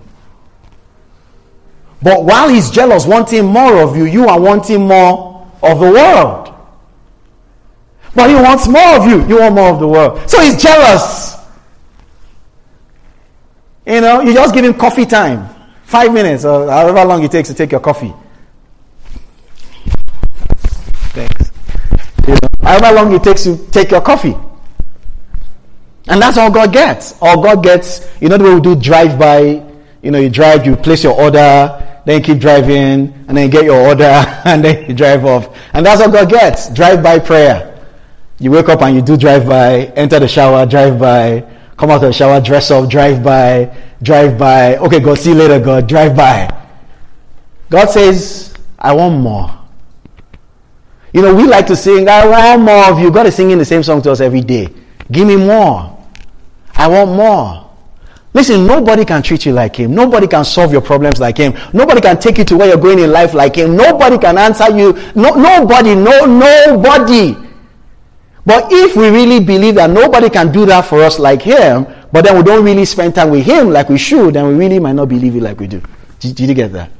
[2.02, 6.49] But while he's jealous, wanting more of you, you are wanting more of the world.
[8.20, 9.26] But he wants more of you.
[9.30, 10.30] You want more of the world.
[10.30, 11.38] So he's jealous.
[13.86, 15.48] You know, you just give him coffee time.
[15.84, 18.14] Five minutes or however long it takes to take your coffee.
[21.16, 21.50] Thanks.
[22.28, 24.36] You know, however long it takes to take your coffee.
[26.10, 27.16] And that's all God gets.
[27.22, 29.66] All God gets, you know the way we do drive by,
[30.02, 33.50] you know, you drive, you place your order, then you keep driving, and then you
[33.50, 34.04] get your order,
[34.44, 35.58] and then you drive off.
[35.72, 36.70] And that's all God gets.
[36.74, 37.70] Drive by prayer.
[38.40, 41.96] You wake up and you do drive by, enter the shower, drive by, come out
[41.96, 44.78] of the shower, dress up, drive by, drive by.
[44.78, 46.48] Okay, God, see you later, God, drive by.
[47.70, 49.56] God says, I want more.
[51.12, 53.12] You know, we like to sing, I want more of you.
[53.12, 54.70] God is singing the same song to us every day.
[55.12, 55.98] Give me more.
[56.76, 57.70] I want more.
[58.34, 59.94] Listen, nobody can treat you like him.
[59.94, 61.54] Nobody can solve your problems like him.
[61.74, 63.76] Nobody can take you to where you're going in life like him.
[63.76, 64.94] Nobody can answer you.
[65.16, 67.49] No, nobody, no, nobody.
[68.46, 72.24] But if we really believe that nobody can do that for us like him, but
[72.26, 74.94] then we don't really spend time with him like we should, then we really might
[74.94, 75.82] not believe it like we do.
[76.20, 76.92] Did, did you get that?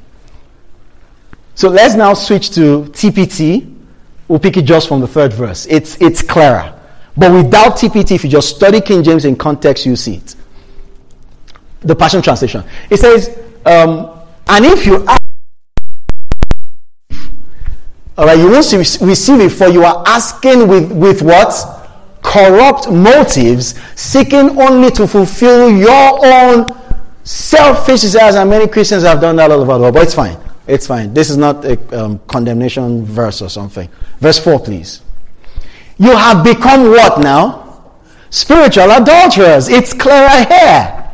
[1.54, 3.76] So let's now switch to TPT.
[4.28, 5.66] We'll pick it just from the third verse.
[5.66, 6.78] It's, it's clearer.
[7.16, 10.36] But without TPT, if you just study King James in context, you see it.
[11.80, 12.62] The Passion Translation.
[12.88, 15.04] It says, um, and if you
[18.20, 21.54] all right, you won't receive it, for you are asking with, with what?
[22.22, 26.78] Corrupt motives, seeking only to fulfill your own
[27.24, 28.34] selfish desires.
[28.34, 30.36] And many Christians have done that all over the world, but it's fine.
[30.66, 31.14] It's fine.
[31.14, 33.88] This is not a um, condemnation verse or something.
[34.18, 35.00] Verse 4, please.
[35.96, 37.94] You have become what now?
[38.28, 39.70] Spiritual adulterers.
[39.70, 41.10] It's clearer here.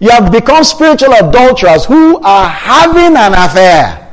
[0.00, 4.05] You have become spiritual adulterers who are having an affair,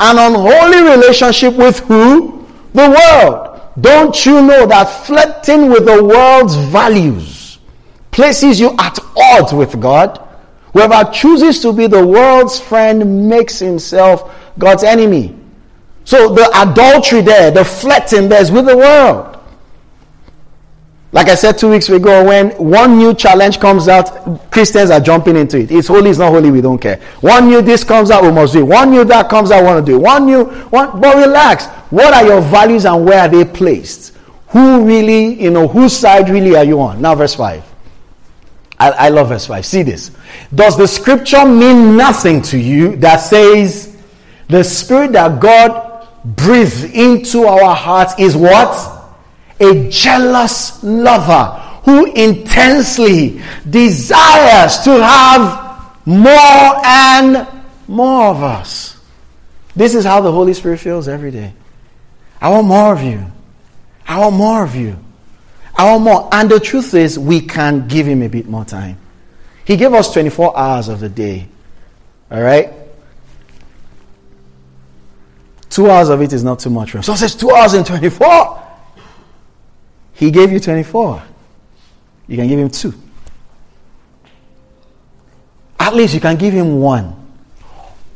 [0.00, 2.46] an unholy relationship with who?
[2.72, 3.60] The world.
[3.80, 7.58] Don't you know that flirting with the world's values
[8.10, 10.22] places you at odds with God?
[10.72, 15.34] Whoever chooses to be the world's friend makes himself God's enemy.
[16.04, 19.35] So the adultery there, the flirting there is with the world.
[21.12, 25.36] Like I said two weeks ago, when one new challenge comes out, Christians are jumping
[25.36, 25.70] into it.
[25.70, 27.00] It's holy, it's not holy, we don't care.
[27.20, 28.64] One new this comes out, we must do it.
[28.64, 30.02] One new that comes out, we want to do it.
[30.02, 31.66] One new, one, but relax.
[31.90, 34.14] What are your values and where are they placed?
[34.48, 37.00] Who really, you know, whose side really are you on?
[37.00, 37.62] Now, verse 5.
[38.78, 39.64] I, I love verse 5.
[39.64, 40.10] See this.
[40.54, 43.96] Does the scripture mean nothing to you that says
[44.48, 48.95] the spirit that God breathed into our hearts is what?
[49.60, 57.46] A jealous lover who intensely desires to have more and
[57.88, 59.00] more of us.
[59.74, 61.52] This is how the Holy Spirit feels every day.
[62.40, 63.24] I want more of you.
[64.06, 64.96] I want more of you.
[65.74, 66.28] I want more.
[66.32, 68.98] And the truth is, we can give him a bit more time.
[69.64, 71.48] He gave us 24 hours of the day.
[72.30, 72.72] All right?
[75.68, 76.92] Two hours of it is not too much.
[76.92, 78.65] So says two hours and 24.
[80.16, 81.22] He gave you 24.
[82.28, 82.94] You can give him two.
[85.78, 87.14] At least you can give him one.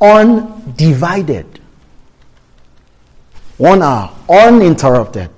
[0.01, 1.59] Undivided.
[3.57, 4.13] One hour.
[4.27, 5.29] Uninterrupted.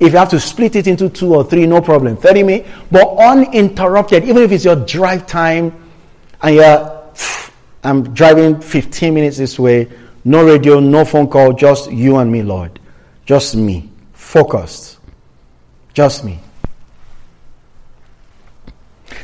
[0.00, 2.16] If you have to split it into two or three, no problem.
[2.16, 2.68] 30 minutes.
[2.90, 5.72] But uninterrupted, even if it's your drive time
[6.42, 7.02] and you're,
[7.84, 9.88] I'm driving 15 minutes this way,
[10.24, 12.80] no radio, no phone call, just you and me, Lord.
[13.26, 13.90] Just me.
[14.12, 14.95] Focused.
[15.96, 16.38] Just me.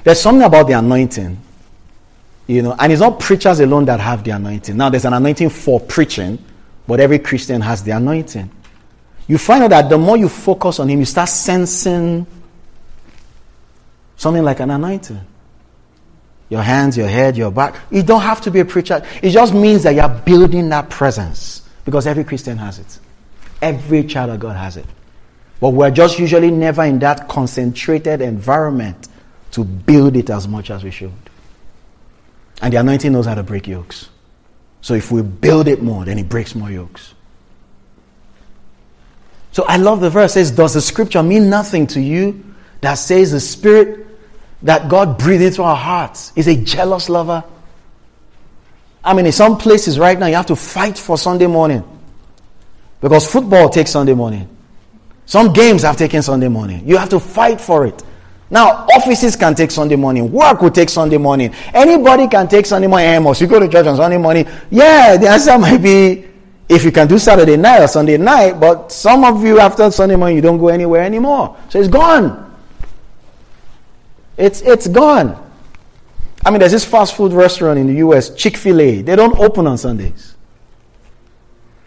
[0.04, 1.38] There's something about the anointing,
[2.46, 4.74] you know, and it's not preachers alone that have the anointing.
[4.74, 6.42] Now, there's an anointing for preaching,
[6.88, 8.50] but every Christian has the anointing.
[9.28, 12.26] You find out that the more you focus on Him, you start sensing
[14.16, 15.20] something like an anointing.
[16.48, 17.76] Your hands, your head, your back.
[17.90, 19.06] You don't have to be a preacher.
[19.22, 22.98] It just means that you're building that presence because every Christian has it.
[23.60, 24.86] Every child of God has it.
[25.62, 29.06] But we're just usually never in that concentrated environment
[29.52, 31.12] to build it as much as we should.
[32.60, 34.08] And the anointing knows how to break yokes.
[34.80, 37.14] So if we build it more, then it breaks more yokes.
[39.52, 42.44] So I love the verse says, Does the scripture mean nothing to you
[42.80, 44.04] that says the spirit
[44.62, 47.44] that God breathed into our hearts is a jealous lover?
[49.04, 51.84] I mean, in some places right now, you have to fight for Sunday morning
[53.00, 54.48] because football takes Sunday morning.
[55.26, 56.86] Some games have taken Sunday morning.
[56.86, 58.02] You have to fight for it.
[58.50, 60.30] Now, offices can take Sunday morning.
[60.30, 61.54] Work will take Sunday morning.
[61.72, 63.08] Anybody can take Sunday morning.
[63.08, 64.46] Amos, you go to church on Sunday morning.
[64.70, 66.26] Yeah, the answer might be
[66.68, 70.16] if you can do Saturday night or Sunday night, but some of you after Sunday
[70.16, 71.56] morning, you don't go anywhere anymore.
[71.70, 72.54] So it's gone.
[74.36, 75.38] It's, it's gone.
[76.44, 79.02] I mean, there's this fast food restaurant in the US, Chick fil A.
[79.02, 80.34] They don't open on Sundays.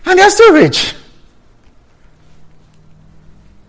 [0.05, 0.95] And they're still rich.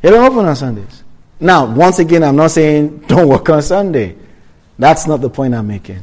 [0.03, 1.03] They don't open on Sundays.
[1.41, 4.17] Now, once again, I'm not saying don't work on Sunday.
[4.79, 6.01] That's not the point I'm making.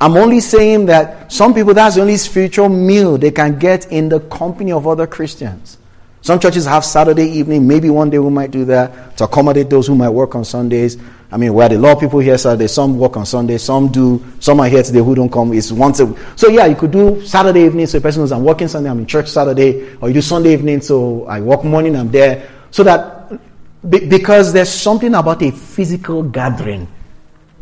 [0.00, 4.08] I'm only saying that some people, that's the only spiritual meal they can get in
[4.08, 5.78] the company of other Christians.
[6.22, 7.66] Some churches have Saturday evening.
[7.66, 10.96] Maybe one day we might do that to accommodate those who might work on Sundays.
[11.32, 12.68] I mean, we had a lot of people here Saturday.
[12.68, 13.58] Some work on Sunday.
[13.58, 14.24] Some do.
[14.38, 15.52] Some are here today who don't come.
[15.52, 16.18] It's once a week.
[16.36, 17.86] So yeah, you could do Saturday evening.
[17.86, 18.90] So a person knows I'm working Sunday.
[18.90, 19.96] I'm in church Saturday.
[20.00, 20.80] Or you do Sunday evening.
[20.80, 21.96] So I work morning.
[21.96, 22.48] I'm there.
[22.72, 23.40] So that
[23.88, 26.88] because there's something about a physical gathering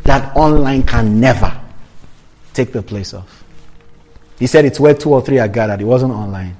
[0.04, 1.60] that online can never
[2.54, 3.44] take the place of.
[4.38, 5.80] He said it's where two or three are gathered.
[5.80, 6.56] It wasn't online.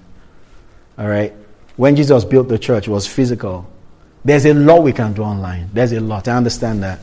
[0.98, 1.32] All right?
[1.76, 3.70] When Jesus built the church, it was physical.
[4.24, 5.70] There's a lot we can do online.
[5.72, 6.28] There's a lot.
[6.28, 7.00] I understand that.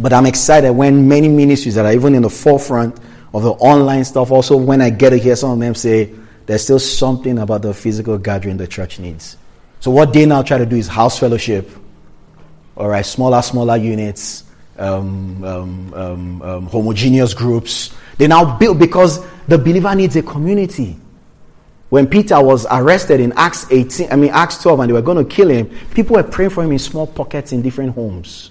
[0.00, 2.98] But I'm excited when many ministries that are even in the forefront
[3.32, 6.12] of the online stuff, also when I get to hear some of them say,
[6.46, 9.36] there's still something about the physical gathering the church needs.
[9.80, 11.70] So what they now try to do is house fellowship,
[12.76, 14.44] all right, smaller, smaller units,
[14.78, 17.94] um, um, um, um, homogeneous groups.
[18.18, 20.96] They now build because the believer needs a community.
[21.88, 25.18] When Peter was arrested in Acts 18, I mean Acts 12, and they were going
[25.18, 28.50] to kill him, people were praying for him in small pockets in different homes.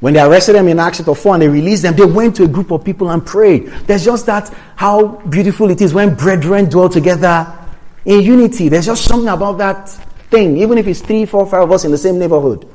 [0.00, 2.44] When they arrested them in Acts chapter 4 and they released them, they went to
[2.44, 3.66] a group of people and prayed.
[3.86, 7.59] There's just that how beautiful it is when brethren dwell together
[8.04, 8.68] in unity.
[8.68, 9.88] There's just something about that
[10.30, 12.68] thing, even if it's three, four, five of us in the same neighborhood.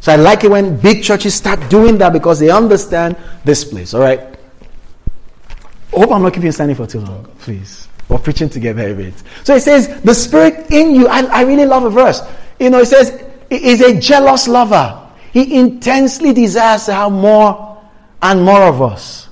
[0.00, 3.94] So I like it when big churches start doing that because they understand this place.
[3.94, 4.20] All right.
[4.20, 7.88] I hope I'm not keeping you standing for too long, please.
[8.08, 9.14] We're preaching together a bit.
[9.42, 11.08] So it says, the spirit in you.
[11.08, 12.20] I, I really love a verse.
[12.60, 15.10] You know, it says, is a jealous lover.
[15.32, 17.82] He intensely desires to have more
[18.22, 19.28] and more of us.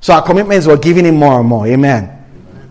[0.00, 1.66] So our commitments were giving him more and more.
[1.66, 2.21] Amen.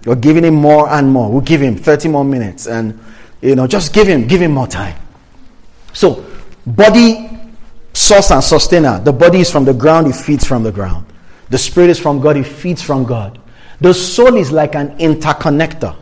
[0.06, 1.32] You're giving him more and more.
[1.32, 3.00] We'll give him 30 more minutes and,
[3.42, 4.96] you know, just give him, give him more time.
[5.94, 6.26] So,
[6.66, 7.30] body,
[7.94, 9.00] source and sustainer.
[9.00, 11.06] The body is from the ground, it feeds from the ground.
[11.50, 13.40] The spirit is from God, it feeds from God.
[13.80, 15.96] The soul is like an interconnector.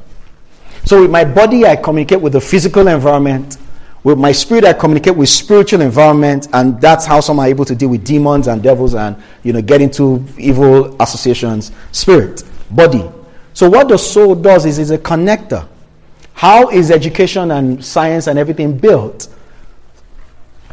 [0.86, 3.58] So, with my body, I communicate with the physical environment.
[4.04, 7.76] With my spirit, I communicate with spiritual environment, and that's how some are able to
[7.76, 11.72] deal with demons and devils and you know get into evil associations.
[11.92, 13.10] Spirit, body,
[13.60, 15.68] so, what the soul does is it's a connector.
[16.34, 19.28] How is education and science and everything built?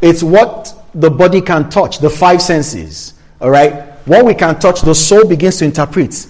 [0.01, 3.14] It's what the body can touch, the five senses.
[3.40, 3.87] All right?
[4.07, 6.29] What we can touch, the soul begins to interpret.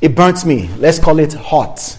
[0.00, 0.68] It burns me.
[0.78, 1.98] Let's call it hot.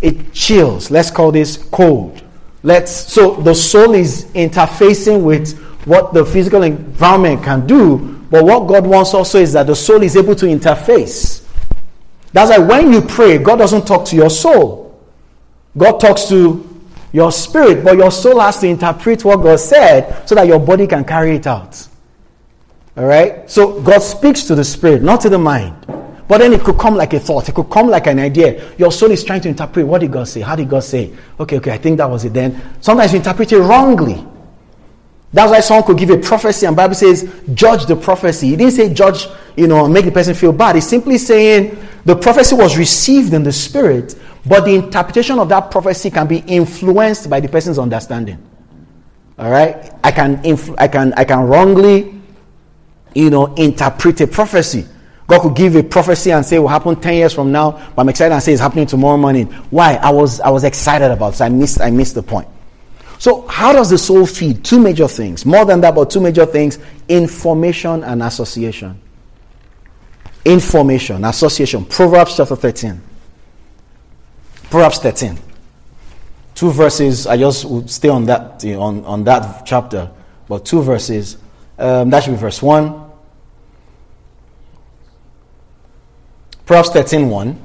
[0.00, 0.92] It chills.
[0.92, 2.22] Let's call this cold.
[2.62, 8.68] Let's so the soul is interfacing with what the physical environment can do, but what
[8.68, 11.43] God wants also is that the soul is able to interface
[12.34, 15.00] that's why when you pray, God doesn't talk to your soul.
[15.78, 16.68] God talks to
[17.12, 20.88] your spirit, but your soul has to interpret what God said so that your body
[20.88, 21.86] can carry it out.
[22.96, 23.48] All right?
[23.48, 25.76] So God speaks to the spirit, not to the mind.
[26.26, 28.74] But then it could come like a thought, it could come like an idea.
[28.78, 30.40] Your soul is trying to interpret what did God say?
[30.40, 31.12] How did God say?
[31.38, 32.60] Okay, okay, I think that was it then.
[32.80, 34.26] Sometimes you interpret it wrongly.
[35.34, 38.50] That's why someone could give a prophecy and Bible says, judge the prophecy.
[38.50, 39.26] He didn't say judge,
[39.56, 40.76] you know, make the person feel bad.
[40.76, 44.14] He's simply saying the prophecy was received in the spirit,
[44.46, 48.38] But the interpretation of that prophecy can be influenced by the person's understanding.
[49.36, 49.92] All right?
[50.04, 50.40] I can,
[50.78, 52.14] I can, I can wrongly,
[53.14, 54.86] you know, interpret a prophecy.
[55.26, 58.02] God could give a prophecy and say it will happen 10 years from now, but
[58.02, 59.46] I'm excited and say it's happening tomorrow morning.
[59.70, 59.94] Why?
[59.94, 62.46] I was, I was excited about so I missed, I missed the point.
[63.18, 64.64] So, how does the soul feed?
[64.64, 65.46] Two major things.
[65.46, 69.00] More than that, but two major things information and association.
[70.44, 71.84] Information, association.
[71.84, 73.00] Proverbs chapter 13.
[74.70, 75.38] Proverbs 13.
[76.54, 80.10] Two verses, I just would stay on that, on, on that chapter,
[80.48, 81.36] but two verses.
[81.78, 83.04] Um, that should be verse 1.
[86.66, 87.62] Proverbs 13 1.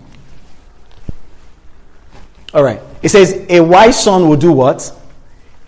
[2.54, 2.82] All right.
[3.02, 4.92] It says, A wise son will do what?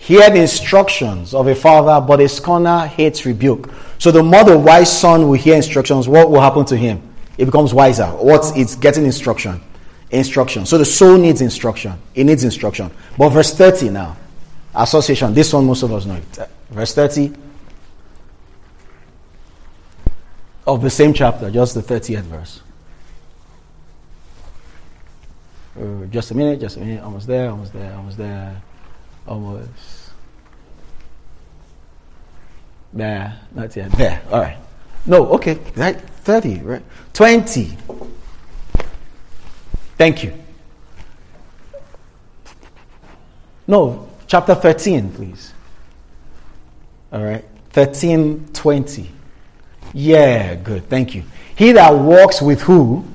[0.01, 3.69] Hear the instructions of a father, but a scorner hates rebuke.
[3.99, 7.03] So the more the wise son will hear instructions, what will happen to him?
[7.37, 8.07] It becomes wiser.
[8.07, 9.61] What's it's getting instruction.
[10.09, 10.65] Instruction.
[10.65, 11.93] So the soul needs instruction.
[12.15, 12.89] It needs instruction.
[13.15, 14.17] But verse 30 now.
[14.73, 15.35] Association.
[15.35, 16.49] This one most of us know it.
[16.71, 17.35] Verse 30
[20.65, 22.61] of the same chapter, just the 30th verse.
[25.79, 27.03] Uh, just a minute, just a minute.
[27.03, 28.61] Almost there, almost there, almost there,
[29.27, 30.01] almost
[32.93, 33.91] Nah, Not yet.
[33.93, 34.21] There.
[34.31, 34.57] All right.
[35.05, 35.57] No, okay.
[35.75, 35.99] Right.
[35.99, 36.83] 30, right?
[37.13, 37.77] 20.
[39.97, 40.33] Thank you.
[43.67, 45.53] No, chapter 13, please.
[47.13, 47.45] All right.
[47.71, 49.09] 13, 20.
[49.93, 50.89] Yeah, good.
[50.89, 51.23] Thank you.
[51.55, 53.05] He that walks with who?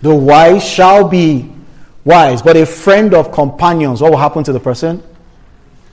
[0.00, 1.50] The wise shall be
[2.04, 5.02] wise, but a friend of companions, what will happen to the person?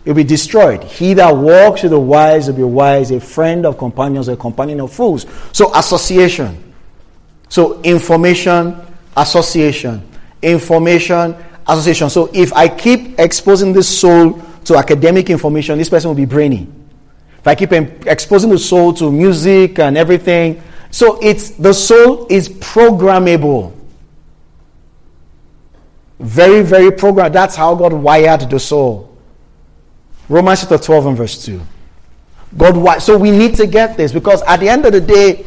[0.10, 0.84] Will be destroyed.
[0.84, 4.82] He that walks with the wise will be wise, a friend of companions, a companion
[4.82, 5.28] of fools.
[5.51, 6.74] So, association.
[7.47, 8.76] So, information,
[9.16, 10.01] association.
[10.41, 11.36] Information,
[11.68, 12.10] association.
[12.10, 16.68] So, if I keep exposing this soul to academic information, this person will be brainy.
[17.38, 22.49] If I keep exposing the soul to music and everything, so it's the soul is
[22.49, 23.76] programmable.
[26.18, 27.32] Very, very program.
[27.32, 29.09] That's how God wired the soul.
[30.30, 31.59] Romans chapter 12 and verse 2.
[32.57, 33.01] God wired.
[33.01, 35.45] So we need to get this because at the end of the day,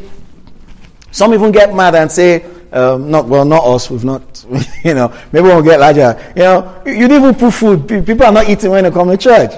[1.11, 3.89] some even get mad and say, um, not well, not us.
[3.89, 4.45] We've not,
[4.83, 5.15] you know.
[5.31, 6.19] Maybe we'll get larger.
[6.35, 7.87] You know, you didn't even put food.
[7.87, 9.51] People are not eating when they come to church.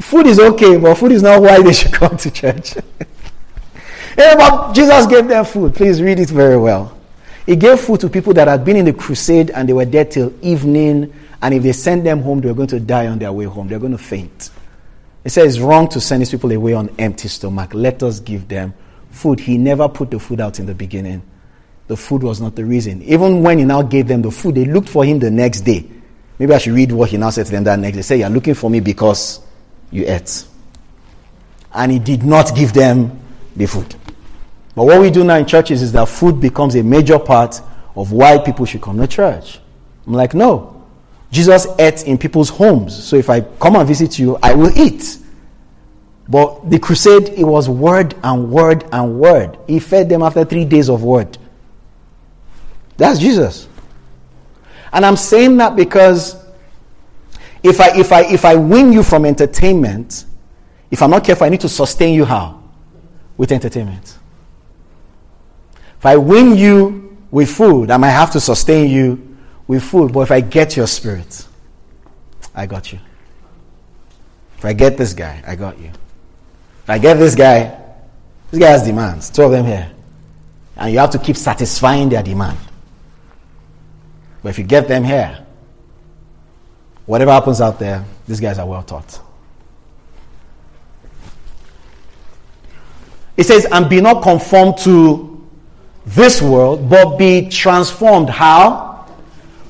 [0.00, 2.76] Food is okay, but food is not why they should come to church.
[4.18, 5.74] yeah, but Jesus gave them food.
[5.74, 6.96] Please read it very well.
[7.44, 10.04] He gave food to people that had been in the crusade and they were there
[10.04, 11.12] till evening.
[11.42, 13.66] And if they sent them home, they were going to die on their way home.
[13.66, 14.50] They're going to faint.
[15.22, 17.74] He says it's wrong to send these people away on empty stomach.
[17.74, 18.74] Let us give them
[19.10, 19.40] food.
[19.40, 21.22] He never put the food out in the beginning.
[21.88, 23.02] The food was not the reason.
[23.02, 25.86] Even when he now gave them the food, they looked for him the next day.
[26.38, 28.02] Maybe I should read what he now said to them that next day.
[28.02, 29.40] Say, You're looking for me because
[29.90, 30.44] you ate.
[31.74, 33.20] And he did not give them
[33.54, 33.94] the food.
[34.74, 37.60] But what we do now in churches is that food becomes a major part
[37.94, 39.58] of why people should come to church.
[40.06, 40.79] I'm like, no.
[41.30, 43.04] Jesus ate in people's homes.
[43.04, 45.18] So if I come and visit you, I will eat.
[46.28, 49.58] But the crusade, it was word and word and word.
[49.66, 51.38] He fed them after three days of word.
[52.96, 53.68] That's Jesus.
[54.92, 56.36] And I'm saying that because
[57.62, 60.24] if I if I if I win you from entertainment,
[60.90, 62.62] if I'm not careful, I need to sustain you how?
[63.36, 64.18] With entertainment.
[65.98, 69.29] If I win you with food, I might have to sustain you
[69.70, 70.12] with food.
[70.12, 71.46] But if I get your spirit,
[72.52, 72.98] I got you.
[74.58, 75.92] If I get this guy, I got you.
[76.82, 77.78] If I get this guy,
[78.50, 79.30] this guy has demands.
[79.30, 79.88] Two of them here.
[80.76, 82.58] And you have to keep satisfying their demand.
[84.42, 85.46] But if you get them here,
[87.06, 89.20] whatever happens out there, these guys are well taught.
[93.36, 95.48] It says, and be not conformed to
[96.06, 98.30] this world, but be transformed.
[98.30, 98.89] How?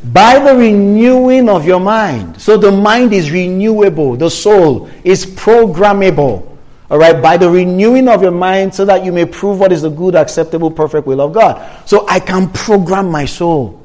[0.05, 2.41] By the renewing of your mind.
[2.41, 6.47] So the mind is renewable, the soul is programmable.
[6.91, 9.83] All right, by the renewing of your mind so that you may prove what is
[9.83, 11.89] the good, acceptable, perfect will of God.
[11.89, 13.81] So I can program my soul.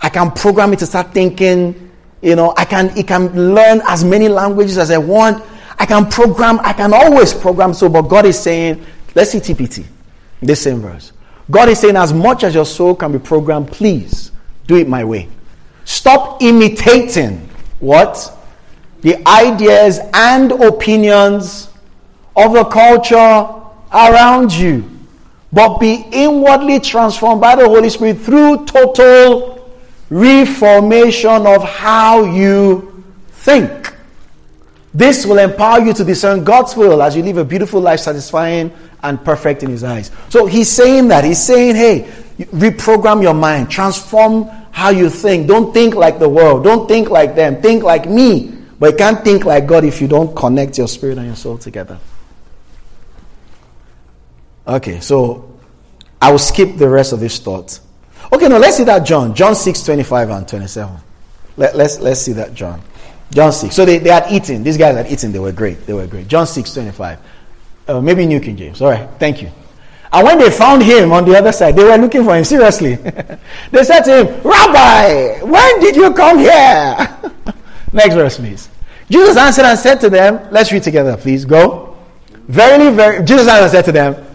[0.00, 1.90] I can program it to start thinking,
[2.22, 5.44] you know, I can it can learn as many languages as I want.
[5.78, 8.84] I can program, I can always program so, but God is saying,
[9.14, 9.84] let's see TPT,
[10.40, 11.12] this same verse.
[11.50, 14.32] God is saying, as much as your soul can be programmed, please
[14.66, 15.28] do it my way.
[15.84, 17.48] Stop imitating
[17.80, 18.32] what?
[19.02, 21.68] The ideas and opinions
[22.36, 23.48] of the culture
[23.92, 24.90] around you,
[25.52, 29.70] but be inwardly transformed by the Holy Spirit through total
[30.10, 33.94] reformation of how you think.
[34.94, 38.72] This will empower you to discern God's will as you live a beautiful life, satisfying
[39.02, 40.10] and perfect in His eyes.
[40.28, 41.24] So He's saying that.
[41.24, 45.46] He's saying, hey, reprogram your mind, transform how you think.
[45.46, 48.50] Don't think like the world, don't think like them, think like me.
[48.78, 51.58] But you can't think like God if you don't connect your spirit and your soul
[51.58, 51.98] together.
[54.66, 55.58] Okay, so
[56.20, 57.78] I will skip the rest of this thought.
[58.32, 59.34] Okay, now let's see that John.
[59.34, 60.96] John 6, 25 and 27.
[61.56, 62.80] Let, let's, let's see that John.
[63.30, 63.74] John 6.
[63.74, 64.62] So they, they had eaten.
[64.62, 65.32] These guys had eaten.
[65.32, 65.86] They were great.
[65.86, 66.28] They were great.
[66.28, 67.18] John 6, 25.
[67.86, 68.80] Uh, maybe New King James.
[68.80, 69.08] All right.
[69.18, 69.50] Thank you.
[70.14, 72.94] And when they found him on the other side, they were looking for him seriously.
[73.72, 76.52] they said to him, Rabbi, when did you come here?
[77.92, 78.68] Next verse, please.
[79.10, 81.44] Jesus answered and said to them, Let's read together, please.
[81.44, 81.96] Go.
[82.46, 84.26] Verily, verily, Jesus answered and said to them,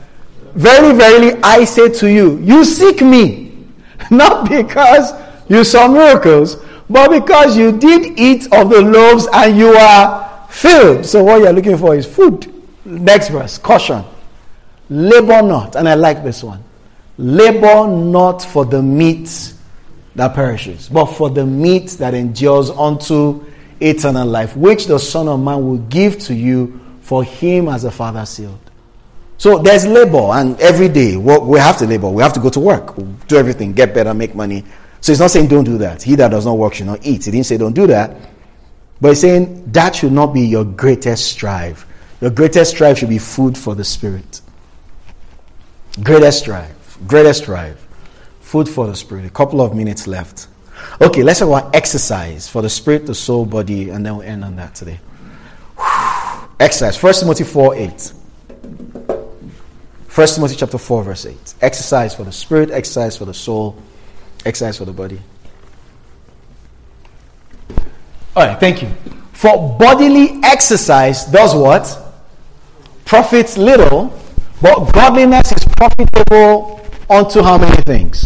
[0.53, 3.65] Verily, verily, I say to you, you seek me,
[4.11, 5.13] not because
[5.47, 6.57] you saw miracles,
[6.89, 11.05] but because you did eat of the loaves and you are filled.
[11.05, 12.53] So, what you're looking for is food.
[12.83, 14.03] Next verse, caution.
[14.89, 16.63] Labor not, and I like this one.
[17.17, 19.53] Labor not for the meat
[20.15, 23.45] that perishes, but for the meat that endures unto
[23.79, 27.91] eternal life, which the Son of Man will give to you, for him as the
[27.91, 28.59] Father sealed.
[29.37, 32.09] So there's labor, and every day we have to labor.
[32.09, 32.95] We have to go to work,
[33.27, 34.65] do everything, get better, make money.
[35.01, 36.03] So he's not saying don't do that.
[36.03, 37.25] He that does not work should not eat.
[37.25, 38.15] He didn't say don't do that.
[38.99, 41.85] But he's saying that should not be your greatest strive.
[42.19, 44.41] Your greatest strive should be food for the spirit.
[46.03, 46.75] Greatest drive.
[47.07, 47.79] Greatest drive.
[48.41, 49.25] Food for the spirit.
[49.25, 50.47] A couple of minutes left.
[51.01, 54.43] Okay, let's talk about exercise for the spirit, the soul, body, and then we'll end
[54.43, 54.99] on that today.
[56.59, 56.97] Exercise.
[56.97, 58.13] First Timothy 4 8.
[60.13, 61.53] 1 Timothy chapter 4, verse 8.
[61.61, 63.81] Exercise for the spirit, exercise for the soul,
[64.45, 65.21] exercise for the body.
[68.35, 68.89] All right, thank you.
[69.33, 71.97] For bodily exercise does what?
[73.05, 74.09] Profits little,
[74.61, 78.25] but godliness is profitable unto how many things?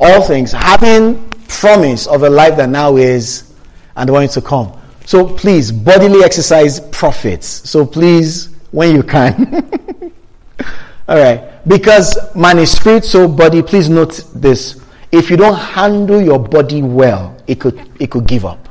[0.00, 0.52] All things.
[0.52, 3.52] Having promise of a life that now is
[3.96, 4.78] and the one to come.
[5.04, 7.46] So please, bodily exercise profits.
[7.46, 9.72] So please, when you can.
[11.08, 11.66] All right.
[11.66, 13.62] Because man is spirit, soul, body.
[13.62, 14.80] Please note this.
[15.10, 18.68] If you don't handle your body well, it could, it could give up.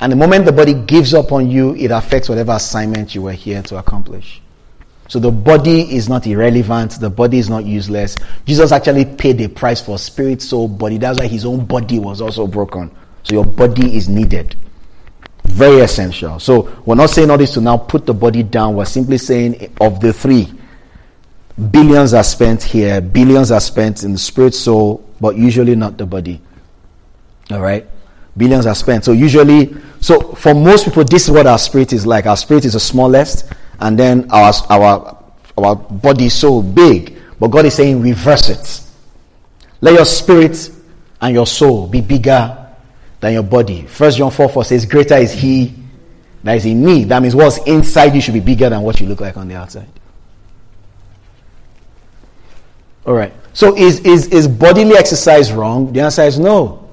[0.00, 3.32] And the moment the body gives up on you, it affects whatever assignment you were
[3.32, 4.40] here to accomplish.
[5.08, 6.92] So the body is not irrelevant.
[7.00, 8.16] The body is not useless.
[8.46, 10.98] Jesus actually paid the price for spirit, soul, body.
[10.98, 12.90] That's why his own body was also broken.
[13.22, 14.56] So your body is needed.
[15.44, 16.40] Very essential.
[16.40, 18.74] So we're not saying all this to now put the body down.
[18.76, 20.50] We're simply saying of the three,
[21.70, 26.06] Billions are spent here, billions are spent in the spirit, soul, but usually not the
[26.06, 26.40] body.
[27.50, 27.86] All right?
[28.36, 29.04] Billions are spent.
[29.04, 32.26] So, usually, so for most people, this is what our spirit is like.
[32.26, 35.24] Our spirit is the smallest, and then our, our,
[35.56, 37.18] our body is so big.
[37.38, 38.80] But God is saying, reverse it.
[39.80, 40.70] Let your spirit
[41.20, 42.66] and your soul be bigger
[43.20, 43.82] than your body.
[43.82, 45.74] First John 4 4 says, Greater is he
[46.44, 47.04] that is in me.
[47.04, 49.56] That means what's inside you should be bigger than what you look like on the
[49.56, 49.88] outside.
[53.06, 53.32] All right.
[53.54, 55.92] So is, is, is bodily exercise wrong?
[55.92, 56.90] The answer is no.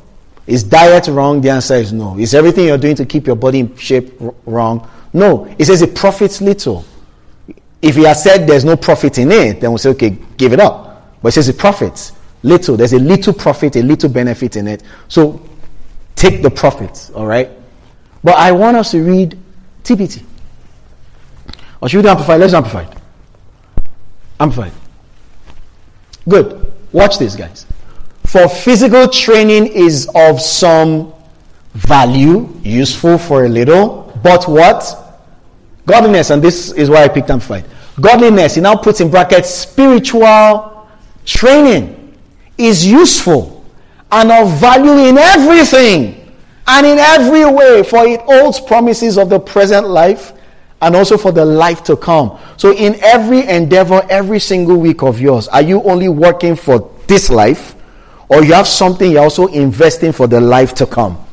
[0.48, 1.42] Is diet wrong?
[1.42, 2.18] The answer is no.
[2.18, 4.14] Is everything you're doing to keep your body in shape
[4.46, 4.90] wrong?
[5.14, 5.46] No.
[5.58, 6.86] It says it profits little.
[7.82, 10.60] If he has said there's no profit in it, then we'll say, okay, give it
[10.60, 11.20] up.
[11.22, 12.78] But it says it profits little.
[12.78, 14.84] There's a little profit, a little benefit in it.
[15.08, 15.42] So
[16.16, 17.50] take the profits, all right?
[18.24, 19.38] But I want us to read
[19.84, 20.24] TPT.
[21.82, 22.40] Or should we do Amplified?
[22.40, 23.02] Let's do Amplified.
[24.40, 24.72] Amplified.
[26.30, 26.72] Good.
[26.92, 27.66] Watch this, guys.
[28.26, 31.14] For physical training is of some
[31.74, 35.01] value, useful for a little, but what?
[35.86, 37.66] Godliness, and this is why I picked Amplified.
[38.00, 40.88] Godliness, he now puts in brackets spiritual
[41.26, 42.18] training
[42.58, 43.66] is useful
[44.12, 46.34] and of value in everything
[46.68, 50.34] and in every way, for it holds promises of the present life
[50.82, 52.40] and also for the life to come.
[52.58, 57.30] So, in every endeavor, every single week of yours, are you only working for this
[57.30, 57.76] life,
[58.30, 61.24] or you have something you're also investing for the life to come?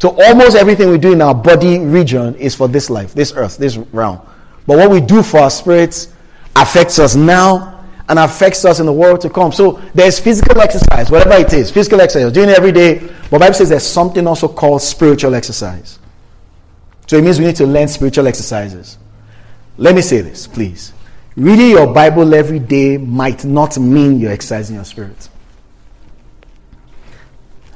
[0.00, 3.58] So, almost everything we do in our body region is for this life, this earth,
[3.58, 4.20] this realm.
[4.66, 6.12] But what we do for our spirits
[6.54, 9.50] affects us now and affects us in the world to come.
[9.50, 12.98] So, there's physical exercise, whatever it is, physical exercise, doing it every day.
[13.30, 15.98] But Bible says there's something also called spiritual exercise.
[17.08, 18.98] So it means we need to learn spiritual exercises.
[19.78, 20.92] Let me say this, please.
[21.36, 25.28] Reading your Bible every day might not mean you're exercising your spirit.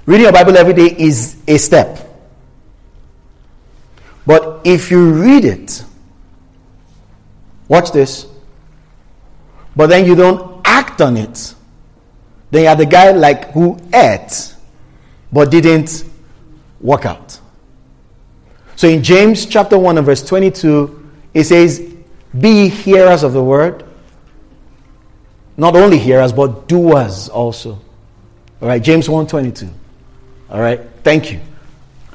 [0.04, 2.11] Reading your Bible every day is a step.
[4.26, 5.84] But if you read it,
[7.68, 8.26] watch this,
[9.74, 11.54] but then you don't act on it,
[12.50, 14.52] then you're the guy like who ate
[15.32, 16.04] but didn't
[16.80, 17.40] work out.
[18.76, 21.80] So in James chapter 1 and verse 22, it says,
[22.38, 23.84] Be hearers of the word,
[25.56, 27.80] not only hearers, but doers also.
[28.60, 29.68] All right, James 1 22.
[30.50, 31.40] All right, thank you.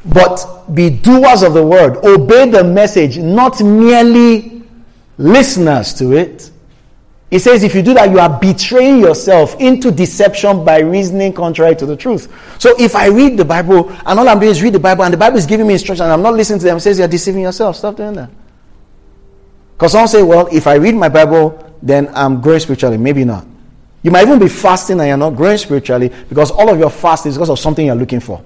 [0.09, 4.63] But be doers of the word, obey the message, not merely
[5.17, 6.51] listeners to it.
[7.29, 11.75] He says, if you do that, you are betraying yourself into deception by reasoning contrary
[11.75, 12.31] to the truth.
[12.57, 15.13] So if I read the Bible and all I'm doing is read the Bible and
[15.13, 17.41] the Bible is giving me instruction and I'm not listening to them, says you're deceiving
[17.41, 17.75] yourself.
[17.75, 18.29] Stop doing that.
[19.73, 22.97] Because some say, well, if I read my Bible, then I'm growing spiritually.
[22.97, 23.45] Maybe not.
[24.03, 27.25] You might even be fasting and you're not growing spiritually because all of your fast
[27.25, 28.41] is because of something you're looking for.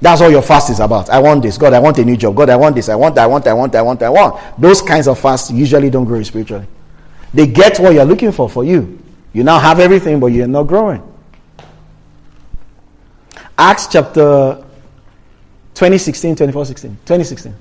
[0.00, 1.10] That's all your fast is about.
[1.10, 1.58] I want this.
[1.58, 2.36] God, I want a new job.
[2.36, 2.88] God, I want this.
[2.88, 4.60] I want, I want, I want, I want, I want.
[4.60, 6.66] Those kinds of fasts usually don't grow spiritually.
[7.34, 8.98] They get what you're looking for for you.
[9.32, 11.02] You now have everything, but you're not growing.
[13.56, 14.64] Acts chapter
[15.74, 16.90] 2016, 24, 16.
[17.04, 17.54] 2016.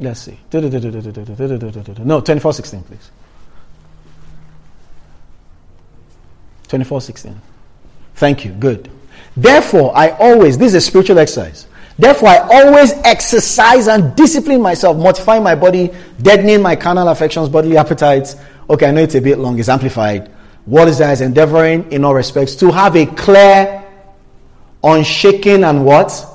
[0.00, 0.38] Let's see.
[2.04, 3.10] No, 24, 16, please.
[6.68, 7.40] 24, 16.
[8.18, 8.50] Thank you.
[8.52, 8.90] Good.
[9.36, 11.68] Therefore, I always, this is a spiritual exercise.
[11.96, 15.90] Therefore, I always exercise and discipline myself, mortifying my body,
[16.20, 18.34] deadening my carnal affections, bodily appetites.
[18.68, 20.30] Okay, I know it's a bit long, it's amplified.
[20.64, 21.12] What is that?
[21.12, 23.84] Is endeavoring in all respects to have a clear,
[24.82, 26.26] unshaken, and what?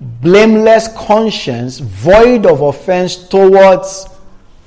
[0.00, 4.06] Blameless conscience, void of offense towards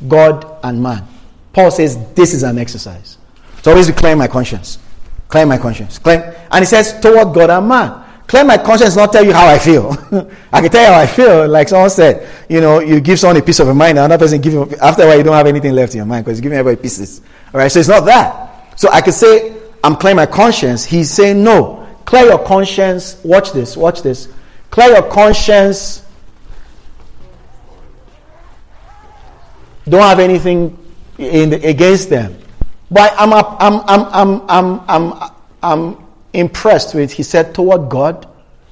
[0.07, 1.05] God and man.
[1.51, 3.17] Paul says this is an exercise.
[3.61, 4.79] So always clear my conscience.
[5.27, 5.99] Clear my conscience.
[5.99, 6.35] Clear.
[6.51, 8.03] And he says toward God and man.
[8.27, 9.91] Clear my conscience not tell you how I feel.
[10.51, 11.47] I can tell you how I feel.
[11.47, 14.25] Like someone said, you know, you give someone a piece of your mind, and another
[14.25, 16.37] person give you, after a while you don't have anything left in your mind because
[16.37, 17.21] you're giving everybody pieces.
[17.53, 18.77] Alright, so it's not that.
[18.77, 20.83] So I can say, I'm clearing my conscience.
[20.83, 21.87] He's saying, no.
[22.05, 23.19] Clear your conscience.
[23.23, 24.27] Watch this, watch this.
[24.71, 26.05] Clear your conscience.
[29.87, 30.77] Don't have anything
[31.17, 32.37] in the, against them.
[32.89, 35.31] But I'm, I'm, I'm, I'm, I'm, I'm,
[35.61, 38.27] I'm impressed with, he said, toward God.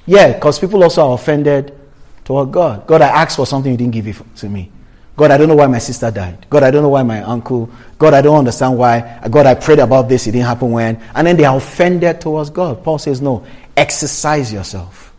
[0.06, 1.78] Yeah, because people also are offended
[2.24, 2.88] toward God.
[2.88, 4.72] God, I asked for something you didn't give it to me.
[5.18, 6.46] God, I don't know why my sister died.
[6.50, 7.70] God, I don't know why my uncle.
[7.98, 9.20] God, I don't understand why.
[9.30, 10.28] God, I prayed about this.
[10.28, 11.02] It didn't happen when.
[11.14, 12.84] And then they are offended towards God.
[12.84, 13.46] Paul says, no,
[13.78, 15.14] exercise yourself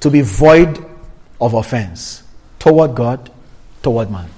[0.00, 0.84] to be void
[1.40, 2.22] of offense
[2.58, 3.30] toward God,
[3.82, 4.28] toward man.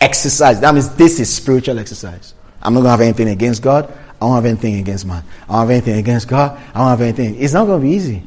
[0.00, 0.60] Exercise.
[0.60, 2.33] That means this is spiritual exercise.
[2.64, 3.92] I'm not going to have anything against God.
[4.20, 5.22] I don't have anything against man.
[5.48, 6.58] I don't have anything against God.
[6.74, 7.40] I don't have anything.
[7.40, 8.22] It's not going to be easy.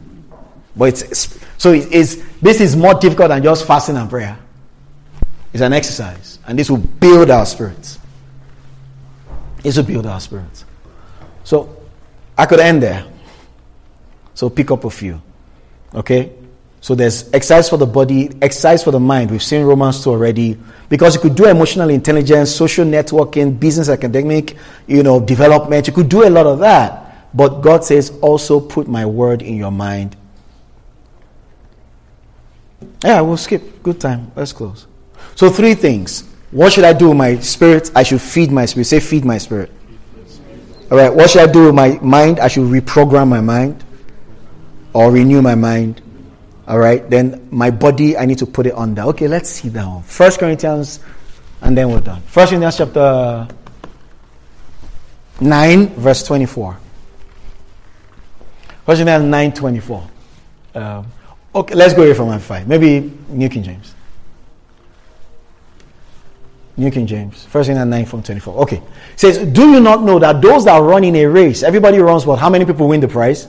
[0.75, 4.37] But it's so it's this is more difficult than just fasting and prayer.
[5.51, 7.97] It's an exercise, and this will build our spirits.
[9.63, 10.65] This will build our spirits.
[11.43, 11.75] So
[12.37, 13.05] I could end there.
[14.35, 15.19] So pick up a few.
[15.95, 16.31] Okay?
[16.81, 19.31] So there's exercise for the body, exercise for the mind.
[19.31, 20.57] We've seen Romans 2 already.
[20.89, 24.55] Because you could do emotional intelligence, social networking, business academic,
[24.85, 25.87] you know, development.
[25.87, 27.33] You could do a lot of that.
[27.33, 30.15] But God says, also put my word in your mind.
[33.03, 33.83] Yeah, we'll skip.
[33.83, 34.31] Good time.
[34.35, 34.87] Let's close.
[35.35, 36.23] So three things.
[36.51, 37.91] What should I do with my spirit?
[37.95, 38.85] I should feed my spirit.
[38.85, 39.71] Say feed my spirit.
[40.89, 41.13] All right.
[41.13, 42.39] What should I do with my mind?
[42.39, 43.83] I should reprogram my mind
[44.93, 46.01] or renew my mind.
[46.67, 49.03] All right, then my body, I need to put it under.
[49.03, 50.03] Okay, let's see that one.
[50.03, 50.99] First Corinthians,
[51.61, 52.21] and then we're done.
[52.23, 53.47] First Corinthians chapter
[55.39, 56.77] 9, verse 24.
[58.85, 60.09] First Corinthians 9, 24.
[60.75, 61.07] Um,
[61.55, 62.67] okay, let's go here from my five.
[62.67, 63.95] Maybe New King James.
[66.75, 67.45] New King James.
[67.45, 68.55] First Corinthians 9 from 24.
[68.63, 68.77] Okay.
[69.13, 72.25] It says, Do you not know that those that run in a race, everybody runs
[72.25, 72.39] what?
[72.39, 73.47] How many people win the prize?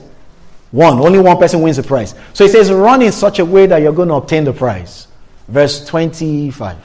[0.71, 0.99] One.
[0.99, 2.13] Only one person wins the prize.
[2.33, 5.07] So it says, run in such a way that you're going to obtain the prize.
[5.47, 6.77] Verse 25.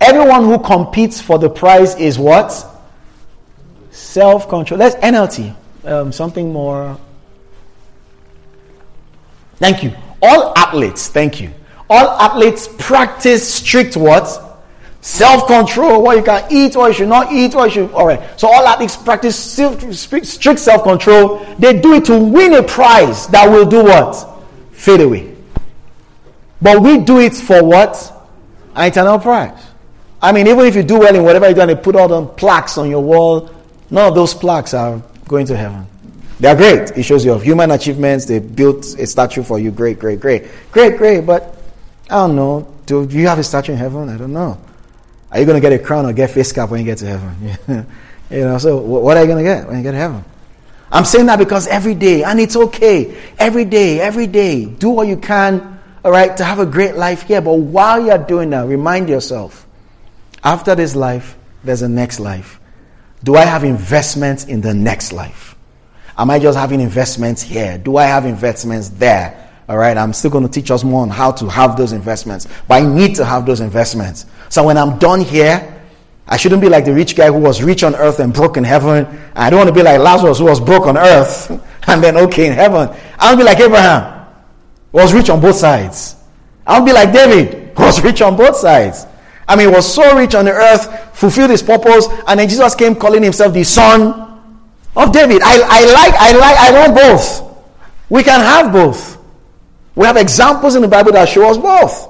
[0.00, 2.66] Everyone who competes for the prize is what?
[3.90, 4.80] Self control.
[4.80, 5.54] Let's NLT.
[5.84, 6.98] Um, something more.
[9.56, 9.94] Thank you.
[10.22, 11.50] All athletes, thank you.
[11.88, 14.49] All athletes practice strict what?
[15.02, 17.94] Self control, what you can eat, what you should not eat, what you should.
[17.94, 18.38] All right.
[18.38, 21.44] So all athletes practice strict self control.
[21.58, 24.42] They do it to win a prize that will do what?
[24.72, 25.34] Fade away.
[26.60, 28.12] But we do it for what?
[28.74, 29.58] An eternal prize.
[30.22, 32.06] I mean, even if you do well in whatever you do and they put all
[32.08, 33.50] the plaques on your wall,
[33.90, 35.86] None of those plaques are going to heaven.
[36.38, 36.96] They are great.
[36.96, 38.24] It shows your human achievements.
[38.24, 39.70] They built a statue for you.
[39.70, 40.44] Great, great, great.
[40.70, 41.26] Great, great.
[41.26, 41.56] But
[42.08, 42.72] I don't know.
[42.86, 44.08] Do you have a statue in heaven?
[44.08, 44.58] I don't know.
[45.32, 47.06] Are you going to get a crown or get face cap when you get to
[47.06, 47.56] heaven?
[48.30, 50.24] you know, so what are you going to get when you get to heaven?
[50.92, 55.06] I'm saying that because every day, and it's okay, every day, every day, do what
[55.06, 57.40] you can, all right, to have a great life here.
[57.40, 59.66] But while you're doing that, remind yourself
[60.42, 62.58] after this life, there's a next life.
[63.22, 65.54] Do I have investments in the next life?
[66.18, 67.78] Am I just having investments here?
[67.78, 69.48] Do I have investments there?
[69.68, 72.48] All right, I'm still going to teach us more on how to have those investments,
[72.66, 74.26] but I need to have those investments.
[74.50, 75.80] So when I'm done here,
[76.26, 78.64] I shouldn't be like the rich guy who was rich on earth and broke in
[78.64, 79.06] heaven.
[79.34, 81.50] I don't want to be like Lazarus who was broke on earth
[81.88, 82.88] and then okay in heaven.
[83.18, 84.26] I want to be like Abraham,
[84.92, 86.16] who was rich on both sides.
[86.66, 89.06] I want to be like David, who was rich on both sides.
[89.46, 92.74] I mean, he was so rich on the earth, fulfilled his purpose, and then Jesus
[92.74, 94.12] came calling himself the son
[94.96, 95.42] of David.
[95.42, 97.64] I, I like, I like, I want both.
[98.08, 99.18] We can have both.
[99.94, 102.09] We have examples in the Bible that show us both.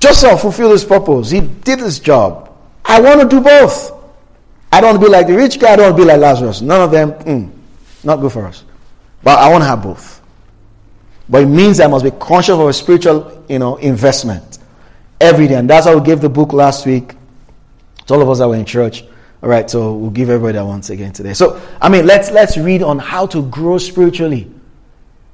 [0.00, 1.30] Joseph fulfilled his purpose.
[1.30, 2.54] He did his job.
[2.84, 3.92] I want to do both.
[4.70, 5.72] I don't want to be like the rich guy.
[5.72, 6.60] I don't want to be like Lazarus.
[6.60, 7.50] None of them, mm,
[8.04, 8.64] not good for us.
[9.22, 10.20] But I want to have both.
[11.28, 14.58] But it means I must be conscious of a spiritual, you know, investment
[15.20, 15.54] every day.
[15.54, 17.14] And that's how we gave the book last week
[18.06, 19.04] to all of us that were in church.
[19.42, 21.32] All right, so we'll give everybody that once again today.
[21.32, 24.50] So, I mean, let's let's read on how to grow spiritually.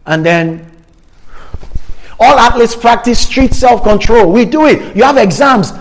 [0.04, 0.70] And then
[2.18, 4.32] all athletes practice street self-control.
[4.32, 4.96] We do it.
[4.96, 5.72] You have exams.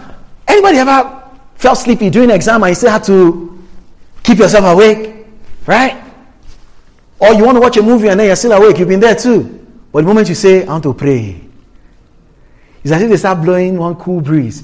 [0.48, 1.24] Anybody ever
[1.56, 3.64] felt sleepy during an exam and you still had to
[4.24, 5.26] keep yourself awake?
[5.66, 6.04] Right?
[7.20, 8.80] Or you want to watch a movie and then you're still awake.
[8.80, 9.66] You've been there too.
[9.92, 11.40] But the moment you say, I want to pray,
[12.84, 14.64] it's as if they start blowing one cool breeze.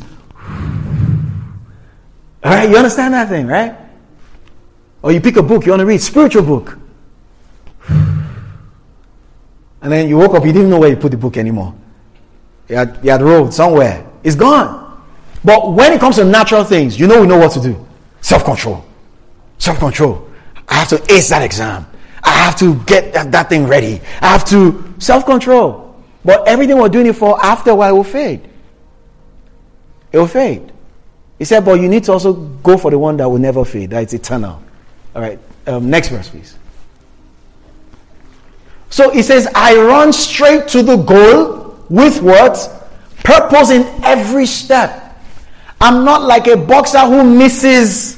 [2.43, 3.76] All right, you understand that thing, right?
[5.01, 6.78] Or you pick a book you want to read, spiritual book.
[9.82, 11.73] And then you woke up, you didn't know where you put the book anymore.
[12.67, 14.05] You had, you had rolled somewhere.
[14.23, 15.01] It's gone.
[15.43, 17.88] But when it comes to natural things, you know we know what to do.
[18.21, 18.84] Self control.
[19.57, 20.30] Self control.
[20.67, 21.86] I have to ace that exam.
[22.23, 24.01] I have to get that, that thing ready.
[24.21, 25.95] I have to self control.
[26.25, 28.41] But everything we're doing it for, after a while, will fade.
[30.11, 30.71] It will fade.
[31.38, 33.91] He said, but you need to also go for the one that will never fade,
[33.91, 34.61] that is eternal.
[35.15, 35.39] All right.
[35.65, 36.57] Um, next verse, please.
[38.90, 42.88] So he says, I run straight to the goal with what?
[43.24, 45.06] Purpose in every step.
[45.82, 48.18] I'm not like a boxer who misses.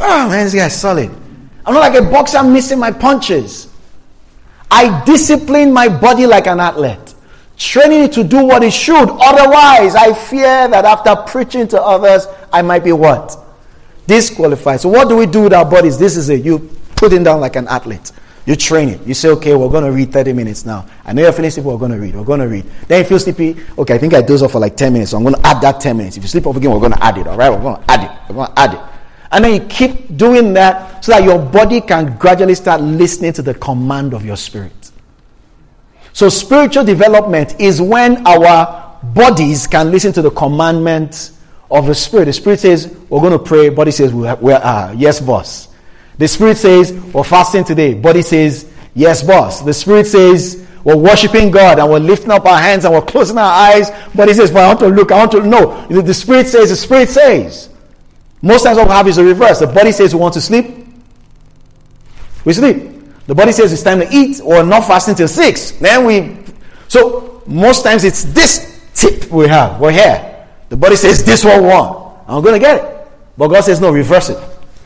[0.00, 1.10] Oh man, this guy's solid.
[1.64, 3.68] I'm not like a boxer missing my punches.
[4.70, 7.14] I discipline my body like an athlete,
[7.56, 9.08] training it to do what it should.
[9.08, 13.36] Otherwise, I fear that after preaching to others, I might be what?
[14.06, 14.80] Disqualified.
[14.80, 15.98] So, what do we do with our bodies?
[15.98, 16.44] This is it.
[16.44, 18.12] You put it down like an athlete.
[18.44, 19.06] You train it.
[19.06, 20.86] You say, okay, we're going to read 30 minutes now.
[21.04, 22.16] I know you're feeling sleepy, we're going to read.
[22.16, 22.64] We're going to read.
[22.88, 25.16] Then you feel sleepy, okay, I think I doze off for like 10 minutes, so
[25.16, 26.16] I'm going to add that 10 minutes.
[26.16, 27.50] If you sleep off again, we're going to add it, all right?
[27.50, 28.28] We're going to add it.
[28.28, 28.80] We're going to add it.
[29.30, 33.42] And then you keep doing that so that your body can gradually start listening to
[33.42, 34.90] the command of your spirit.
[36.12, 41.30] So, spiritual development is when our bodies can listen to the commandment
[41.70, 42.26] of the spirit.
[42.26, 43.70] The spirit says, We're going to pray.
[43.70, 45.68] Body says, We're, we're uh, yes, boss.
[46.18, 47.94] The Spirit says, We're fasting today.
[47.94, 49.62] Body says, Yes, boss.
[49.62, 53.38] The Spirit says, We're worshiping God and we're lifting up our hands and we're closing
[53.38, 53.90] our eyes.
[54.14, 55.12] Body says, but I want to look.
[55.12, 55.86] I want to know.
[55.88, 57.70] The Spirit says, The Spirit says.
[58.42, 59.60] Most times what we have is the reverse.
[59.60, 60.66] The body says we want to sleep.
[62.44, 62.90] We sleep.
[63.28, 65.70] The body says it's time to eat or not fasting till six.
[65.72, 66.36] Then we.
[66.88, 69.80] So most times it's this tip we have.
[69.80, 70.48] We're here.
[70.68, 72.18] The body says this one we want.
[72.26, 73.08] I'm going to get it.
[73.38, 74.38] But God says no, reverse it.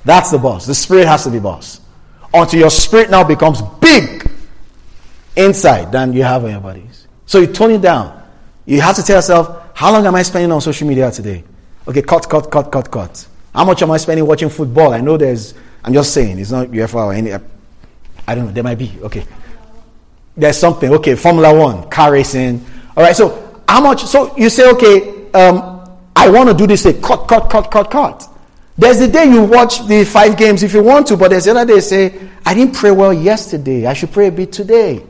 [0.06, 0.66] That's the boss.
[0.66, 1.80] The spirit has to be boss.
[2.32, 4.30] Until your spirit now becomes big
[5.34, 7.08] inside than you have on your bodies.
[7.26, 8.22] So you tone it down.
[8.66, 11.42] You have to tell yourself, how long am I spending on social media today?
[11.88, 13.26] Okay, cut, cut, cut, cut, cut.
[13.52, 14.92] How much am I spending watching football?
[14.92, 18.62] I know there's, I'm just saying, it's not UFO or any, I don't know, there
[18.62, 19.24] might be, okay.
[20.36, 22.64] There's something, okay, Formula One, car racing.
[22.96, 26.84] All right, so how much, so you say, okay, um, I want to do this,
[26.84, 28.35] say, cut, cut, cut, cut, cut.
[28.78, 31.52] There's the day you watch the five games if you want to, but there's the
[31.52, 33.86] other day say, I didn't pray well yesterday.
[33.86, 35.02] I should pray a bit today.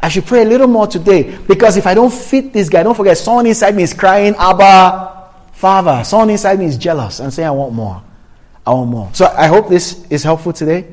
[0.00, 1.36] I should pray a little more today.
[1.48, 5.24] Because if I don't fit this guy, don't forget, someone inside me is crying, Abba,
[5.52, 6.04] Father.
[6.04, 8.02] Someone inside me is jealous and saying, I want more.
[8.64, 9.10] I want more.
[9.12, 10.86] So I hope this is helpful today.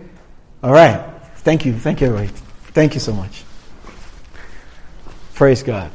[0.63, 1.05] All right.
[1.37, 1.73] Thank you.
[1.73, 2.29] Thank you, everybody.
[2.73, 3.43] Thank you so much.
[5.35, 5.91] Praise God.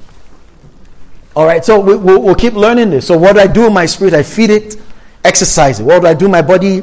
[1.35, 1.65] All right.
[1.65, 3.09] So we, will we'll keep learning this.
[3.09, 4.15] So what do I do in my spirit?
[4.15, 4.77] I feed it
[5.25, 5.85] exercise it.
[5.85, 6.29] What do I do?
[6.29, 6.83] My body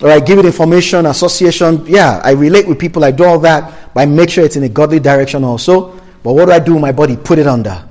[0.00, 1.84] Or I give it information, association.
[1.86, 4.62] Yeah, I relate with people, I do all that, but I make sure it's in
[4.62, 5.98] a godly direction also.
[6.22, 7.16] But what do I do with my body?
[7.16, 7.84] Put it under.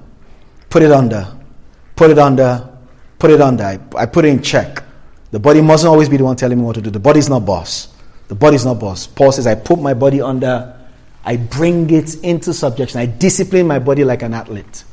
[0.69, 1.27] Put it under.
[1.95, 2.69] Put it under.
[3.19, 3.63] Put it under.
[3.63, 4.83] I, I put it in check.
[5.31, 6.89] The body mustn't always be the one telling me what to do.
[6.89, 7.89] The body's not boss.
[8.29, 9.07] The body's not boss.
[9.07, 10.75] Paul says, I put my body under,
[11.25, 13.01] I bring it into subjection.
[13.01, 14.85] I discipline my body like an athlete.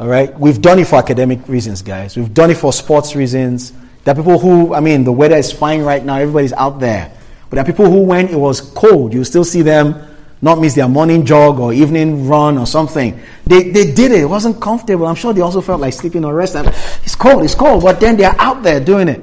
[0.00, 0.36] All right?
[0.40, 2.16] We've done it for academic reasons, guys.
[2.16, 3.72] We've done it for sports reasons.
[4.02, 7.12] There are people who, I mean, the weather is fine right now, everybody's out there.
[7.50, 10.08] But there are people who, when it was cold, you still see them
[10.40, 13.20] not miss their morning jog or evening run or something.
[13.46, 14.22] They, they did it.
[14.22, 15.06] It wasn't comfortable.
[15.06, 16.64] I'm sure they also felt like sleeping or resting.
[17.04, 19.22] It's cold, it's cold, but then they're out there doing it.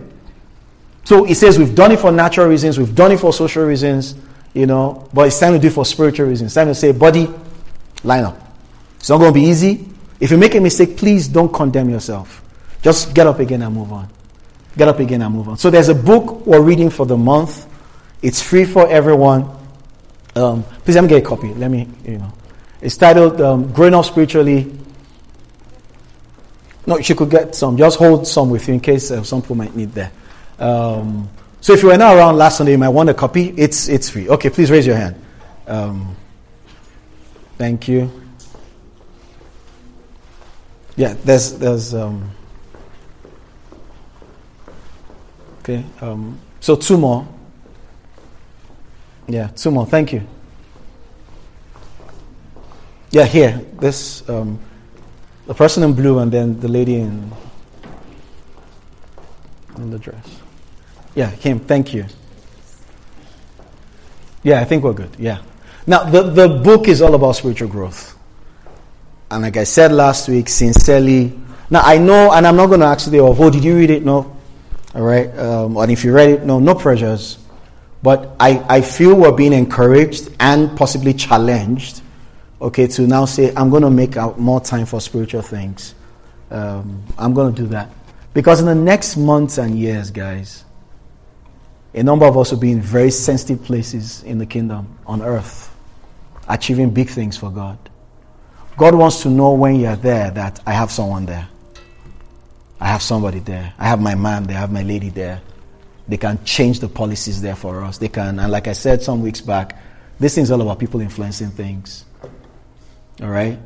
[1.05, 4.13] So he says we've done it for natural reasons, we've done it for social reasons,
[4.53, 6.49] you know, but it's time to do it for spiritual reasons.
[6.49, 7.33] It's time to say, body,
[8.03, 8.39] line up.
[8.99, 9.87] It's not going to be easy.
[10.19, 12.43] If you make a mistake, please don't condemn yourself.
[12.81, 14.07] Just get up again and move on.
[14.75, 15.57] Get up again and move on.
[15.57, 17.67] So there's a book we're reading for the month.
[18.21, 19.49] It's free for everyone.
[20.35, 21.53] Um, please let me get a copy.
[21.53, 22.31] Let me, you know.
[22.81, 24.71] It's titled um, Growing Up Spiritually.
[26.85, 27.75] No, you could get some.
[27.77, 30.11] Just hold some with you in case uh, some people might need that.
[30.59, 31.27] Um,
[31.59, 33.53] so if you were not around last Sunday, you might want a copy.
[33.57, 34.29] It's, it's free.
[34.29, 35.21] Okay, please raise your hand.
[35.67, 36.15] Um,
[37.57, 38.26] thank you.
[40.97, 42.29] Yeah, there's, there's, um,
[45.59, 47.25] okay, um, so two more.
[49.27, 49.85] Yeah, two more.
[49.85, 50.27] Thank you.
[53.11, 53.61] Yeah, here.
[53.79, 54.59] This um,
[55.45, 57.31] the person in blue, and then the lady in
[59.77, 60.41] in the dress.
[61.13, 61.59] Yeah, him.
[61.59, 62.05] Thank you.
[64.43, 65.15] Yeah, I think we're good.
[65.19, 65.41] Yeah.
[65.85, 68.16] Now the the book is all about spiritual growth,
[69.29, 71.37] and like I said last week, sincerely.
[71.69, 74.05] Now I know, and I'm not going to ask you, "Oh, did you read it?"
[74.05, 74.37] No.
[74.95, 75.29] All right.
[75.37, 77.37] Um, and if you read it, no, no pressures.
[78.01, 82.01] But I, I feel we're being encouraged and possibly challenged,
[82.61, 85.93] okay, to now say, I'm going to make out more time for spiritual things.
[86.49, 87.89] Um, I'm going to do that.
[88.33, 90.63] Because in the next months and years, guys,
[91.93, 95.75] a number of us will be in very sensitive places in the kingdom on earth,
[96.47, 97.77] achieving big things for God.
[98.77, 101.49] God wants to know when you're there that I have someone there.
[102.79, 103.73] I have somebody there.
[103.79, 104.55] I have my man there.
[104.55, 105.41] I have my lady there.
[106.07, 107.97] They can change the policies there for us.
[107.97, 109.81] They can, and like I said some weeks back,
[110.19, 112.05] this thing's all about people influencing things.
[113.19, 113.57] All right?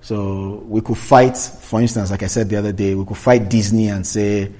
[0.00, 3.50] So we could fight, for instance, like I said the other day, we could fight
[3.50, 4.50] Disney and say,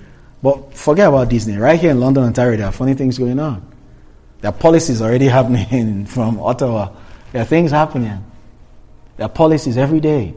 [0.42, 1.56] but forget about Disney.
[1.56, 3.66] Right here in London, Ontario, there are funny things going on.
[4.42, 6.94] There are policies already happening from Ottawa.
[7.32, 8.22] There are things happening.
[9.16, 10.34] There are policies every day.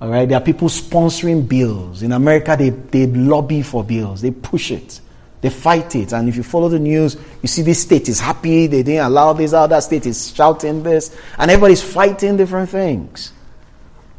[0.00, 0.28] All right?
[0.28, 2.02] There are people sponsoring bills.
[2.02, 5.00] In America, they, they lobby for bills, they push it.
[5.40, 6.12] They fight it.
[6.12, 9.32] And if you follow the news, you see this state is happy, they didn't allow
[9.32, 13.32] this, oh, other state is shouting this, and everybody's fighting different things.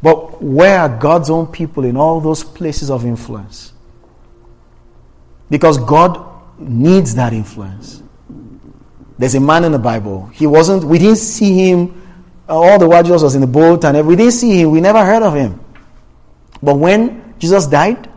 [0.02, 3.72] But where are God's own people in all those places of influence?
[5.50, 6.28] Because God
[6.60, 8.02] needs that influence.
[9.20, 10.26] There's a man in the Bible.
[10.28, 12.02] He wasn't, we didn't see him,
[12.52, 14.82] Uh, all the while Jesus was in the boat, and we didn't see him, we
[14.82, 15.58] never heard of him.
[16.62, 18.10] But when Jesus died,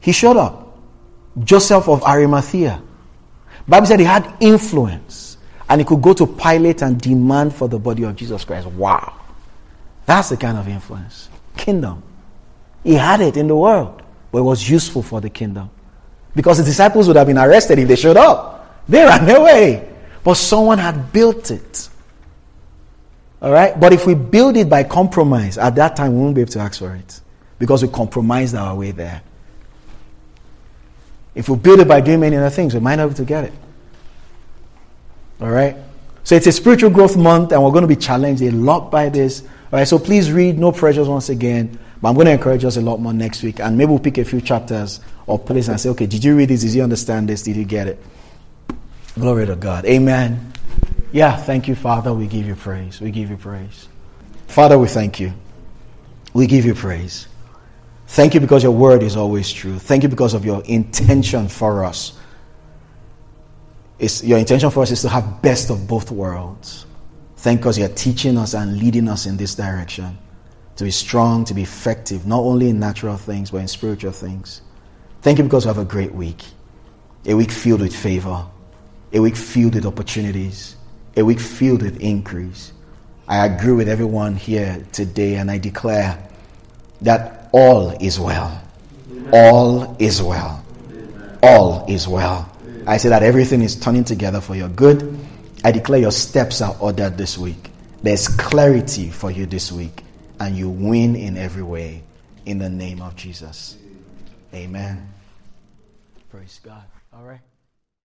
[0.00, 0.78] he showed up.
[1.42, 2.80] Joseph of Arimathea.
[3.66, 5.36] Bible said he had influence
[5.68, 8.66] and he could go to Pilate and demand for the body of Jesus Christ.
[8.68, 9.14] Wow.
[10.06, 11.28] That's the kind of influence.
[11.56, 12.02] Kingdom.
[12.82, 14.02] He had it in the world,
[14.32, 15.70] but it was useful for the kingdom.
[16.34, 18.84] Because the disciples would have been arrested if they showed up.
[18.88, 19.88] They ran away.
[20.24, 21.88] But someone had built it.
[23.42, 23.78] All right?
[23.78, 26.60] But if we build it by compromise, at that time we won't be able to
[26.60, 27.20] ask for it.
[27.58, 29.22] Because we compromised our way there.
[31.34, 33.24] If we build it by doing many other things, we might not be able to
[33.24, 33.52] get it.
[35.40, 35.76] All right?
[36.24, 39.08] So it's a spiritual growth month, and we're going to be challenged a lot by
[39.08, 39.42] this.
[39.42, 41.78] All right, so please read, no pressures once again.
[42.00, 44.18] But I'm going to encourage us a lot more next week, and maybe we'll pick
[44.18, 46.62] a few chapters or places and say, okay, did you read this?
[46.62, 47.42] Did you understand this?
[47.42, 48.02] Did you get it?
[49.14, 49.84] Glory to God.
[49.86, 50.52] Amen.
[51.12, 52.12] Yeah, thank you, Father.
[52.12, 53.00] We give you praise.
[53.00, 53.88] We give you praise.
[54.46, 55.32] Father, we thank you.
[56.34, 57.26] We give you praise.
[58.08, 59.78] Thank you because your word is always true.
[59.78, 62.18] Thank you because of your intention for us.
[63.98, 66.86] It's, your intention for us is to have best of both worlds.
[67.36, 70.16] Thank you because you're teaching us and leading us in this direction.
[70.76, 74.62] To be strong, to be effective, not only in natural things, but in spiritual things.
[75.22, 76.42] Thank you because we have a great week.
[77.26, 78.46] A week filled with favor.
[79.12, 80.76] A week filled with opportunities.
[81.20, 82.72] A week filled with increase.
[83.28, 86.18] I agree with everyone here today and I declare
[87.02, 88.58] that all is well.
[89.30, 90.64] All is well.
[91.42, 92.50] all is well.
[92.86, 95.18] I say that everything is turning together for your good.
[95.62, 97.70] I declare your steps are ordered this week.
[98.02, 100.02] There's clarity for you this week,
[100.40, 102.02] and you win in every way
[102.46, 103.76] in the name of Jesus.
[104.54, 105.06] Amen.
[106.30, 106.84] Praise God.
[107.12, 107.40] All right.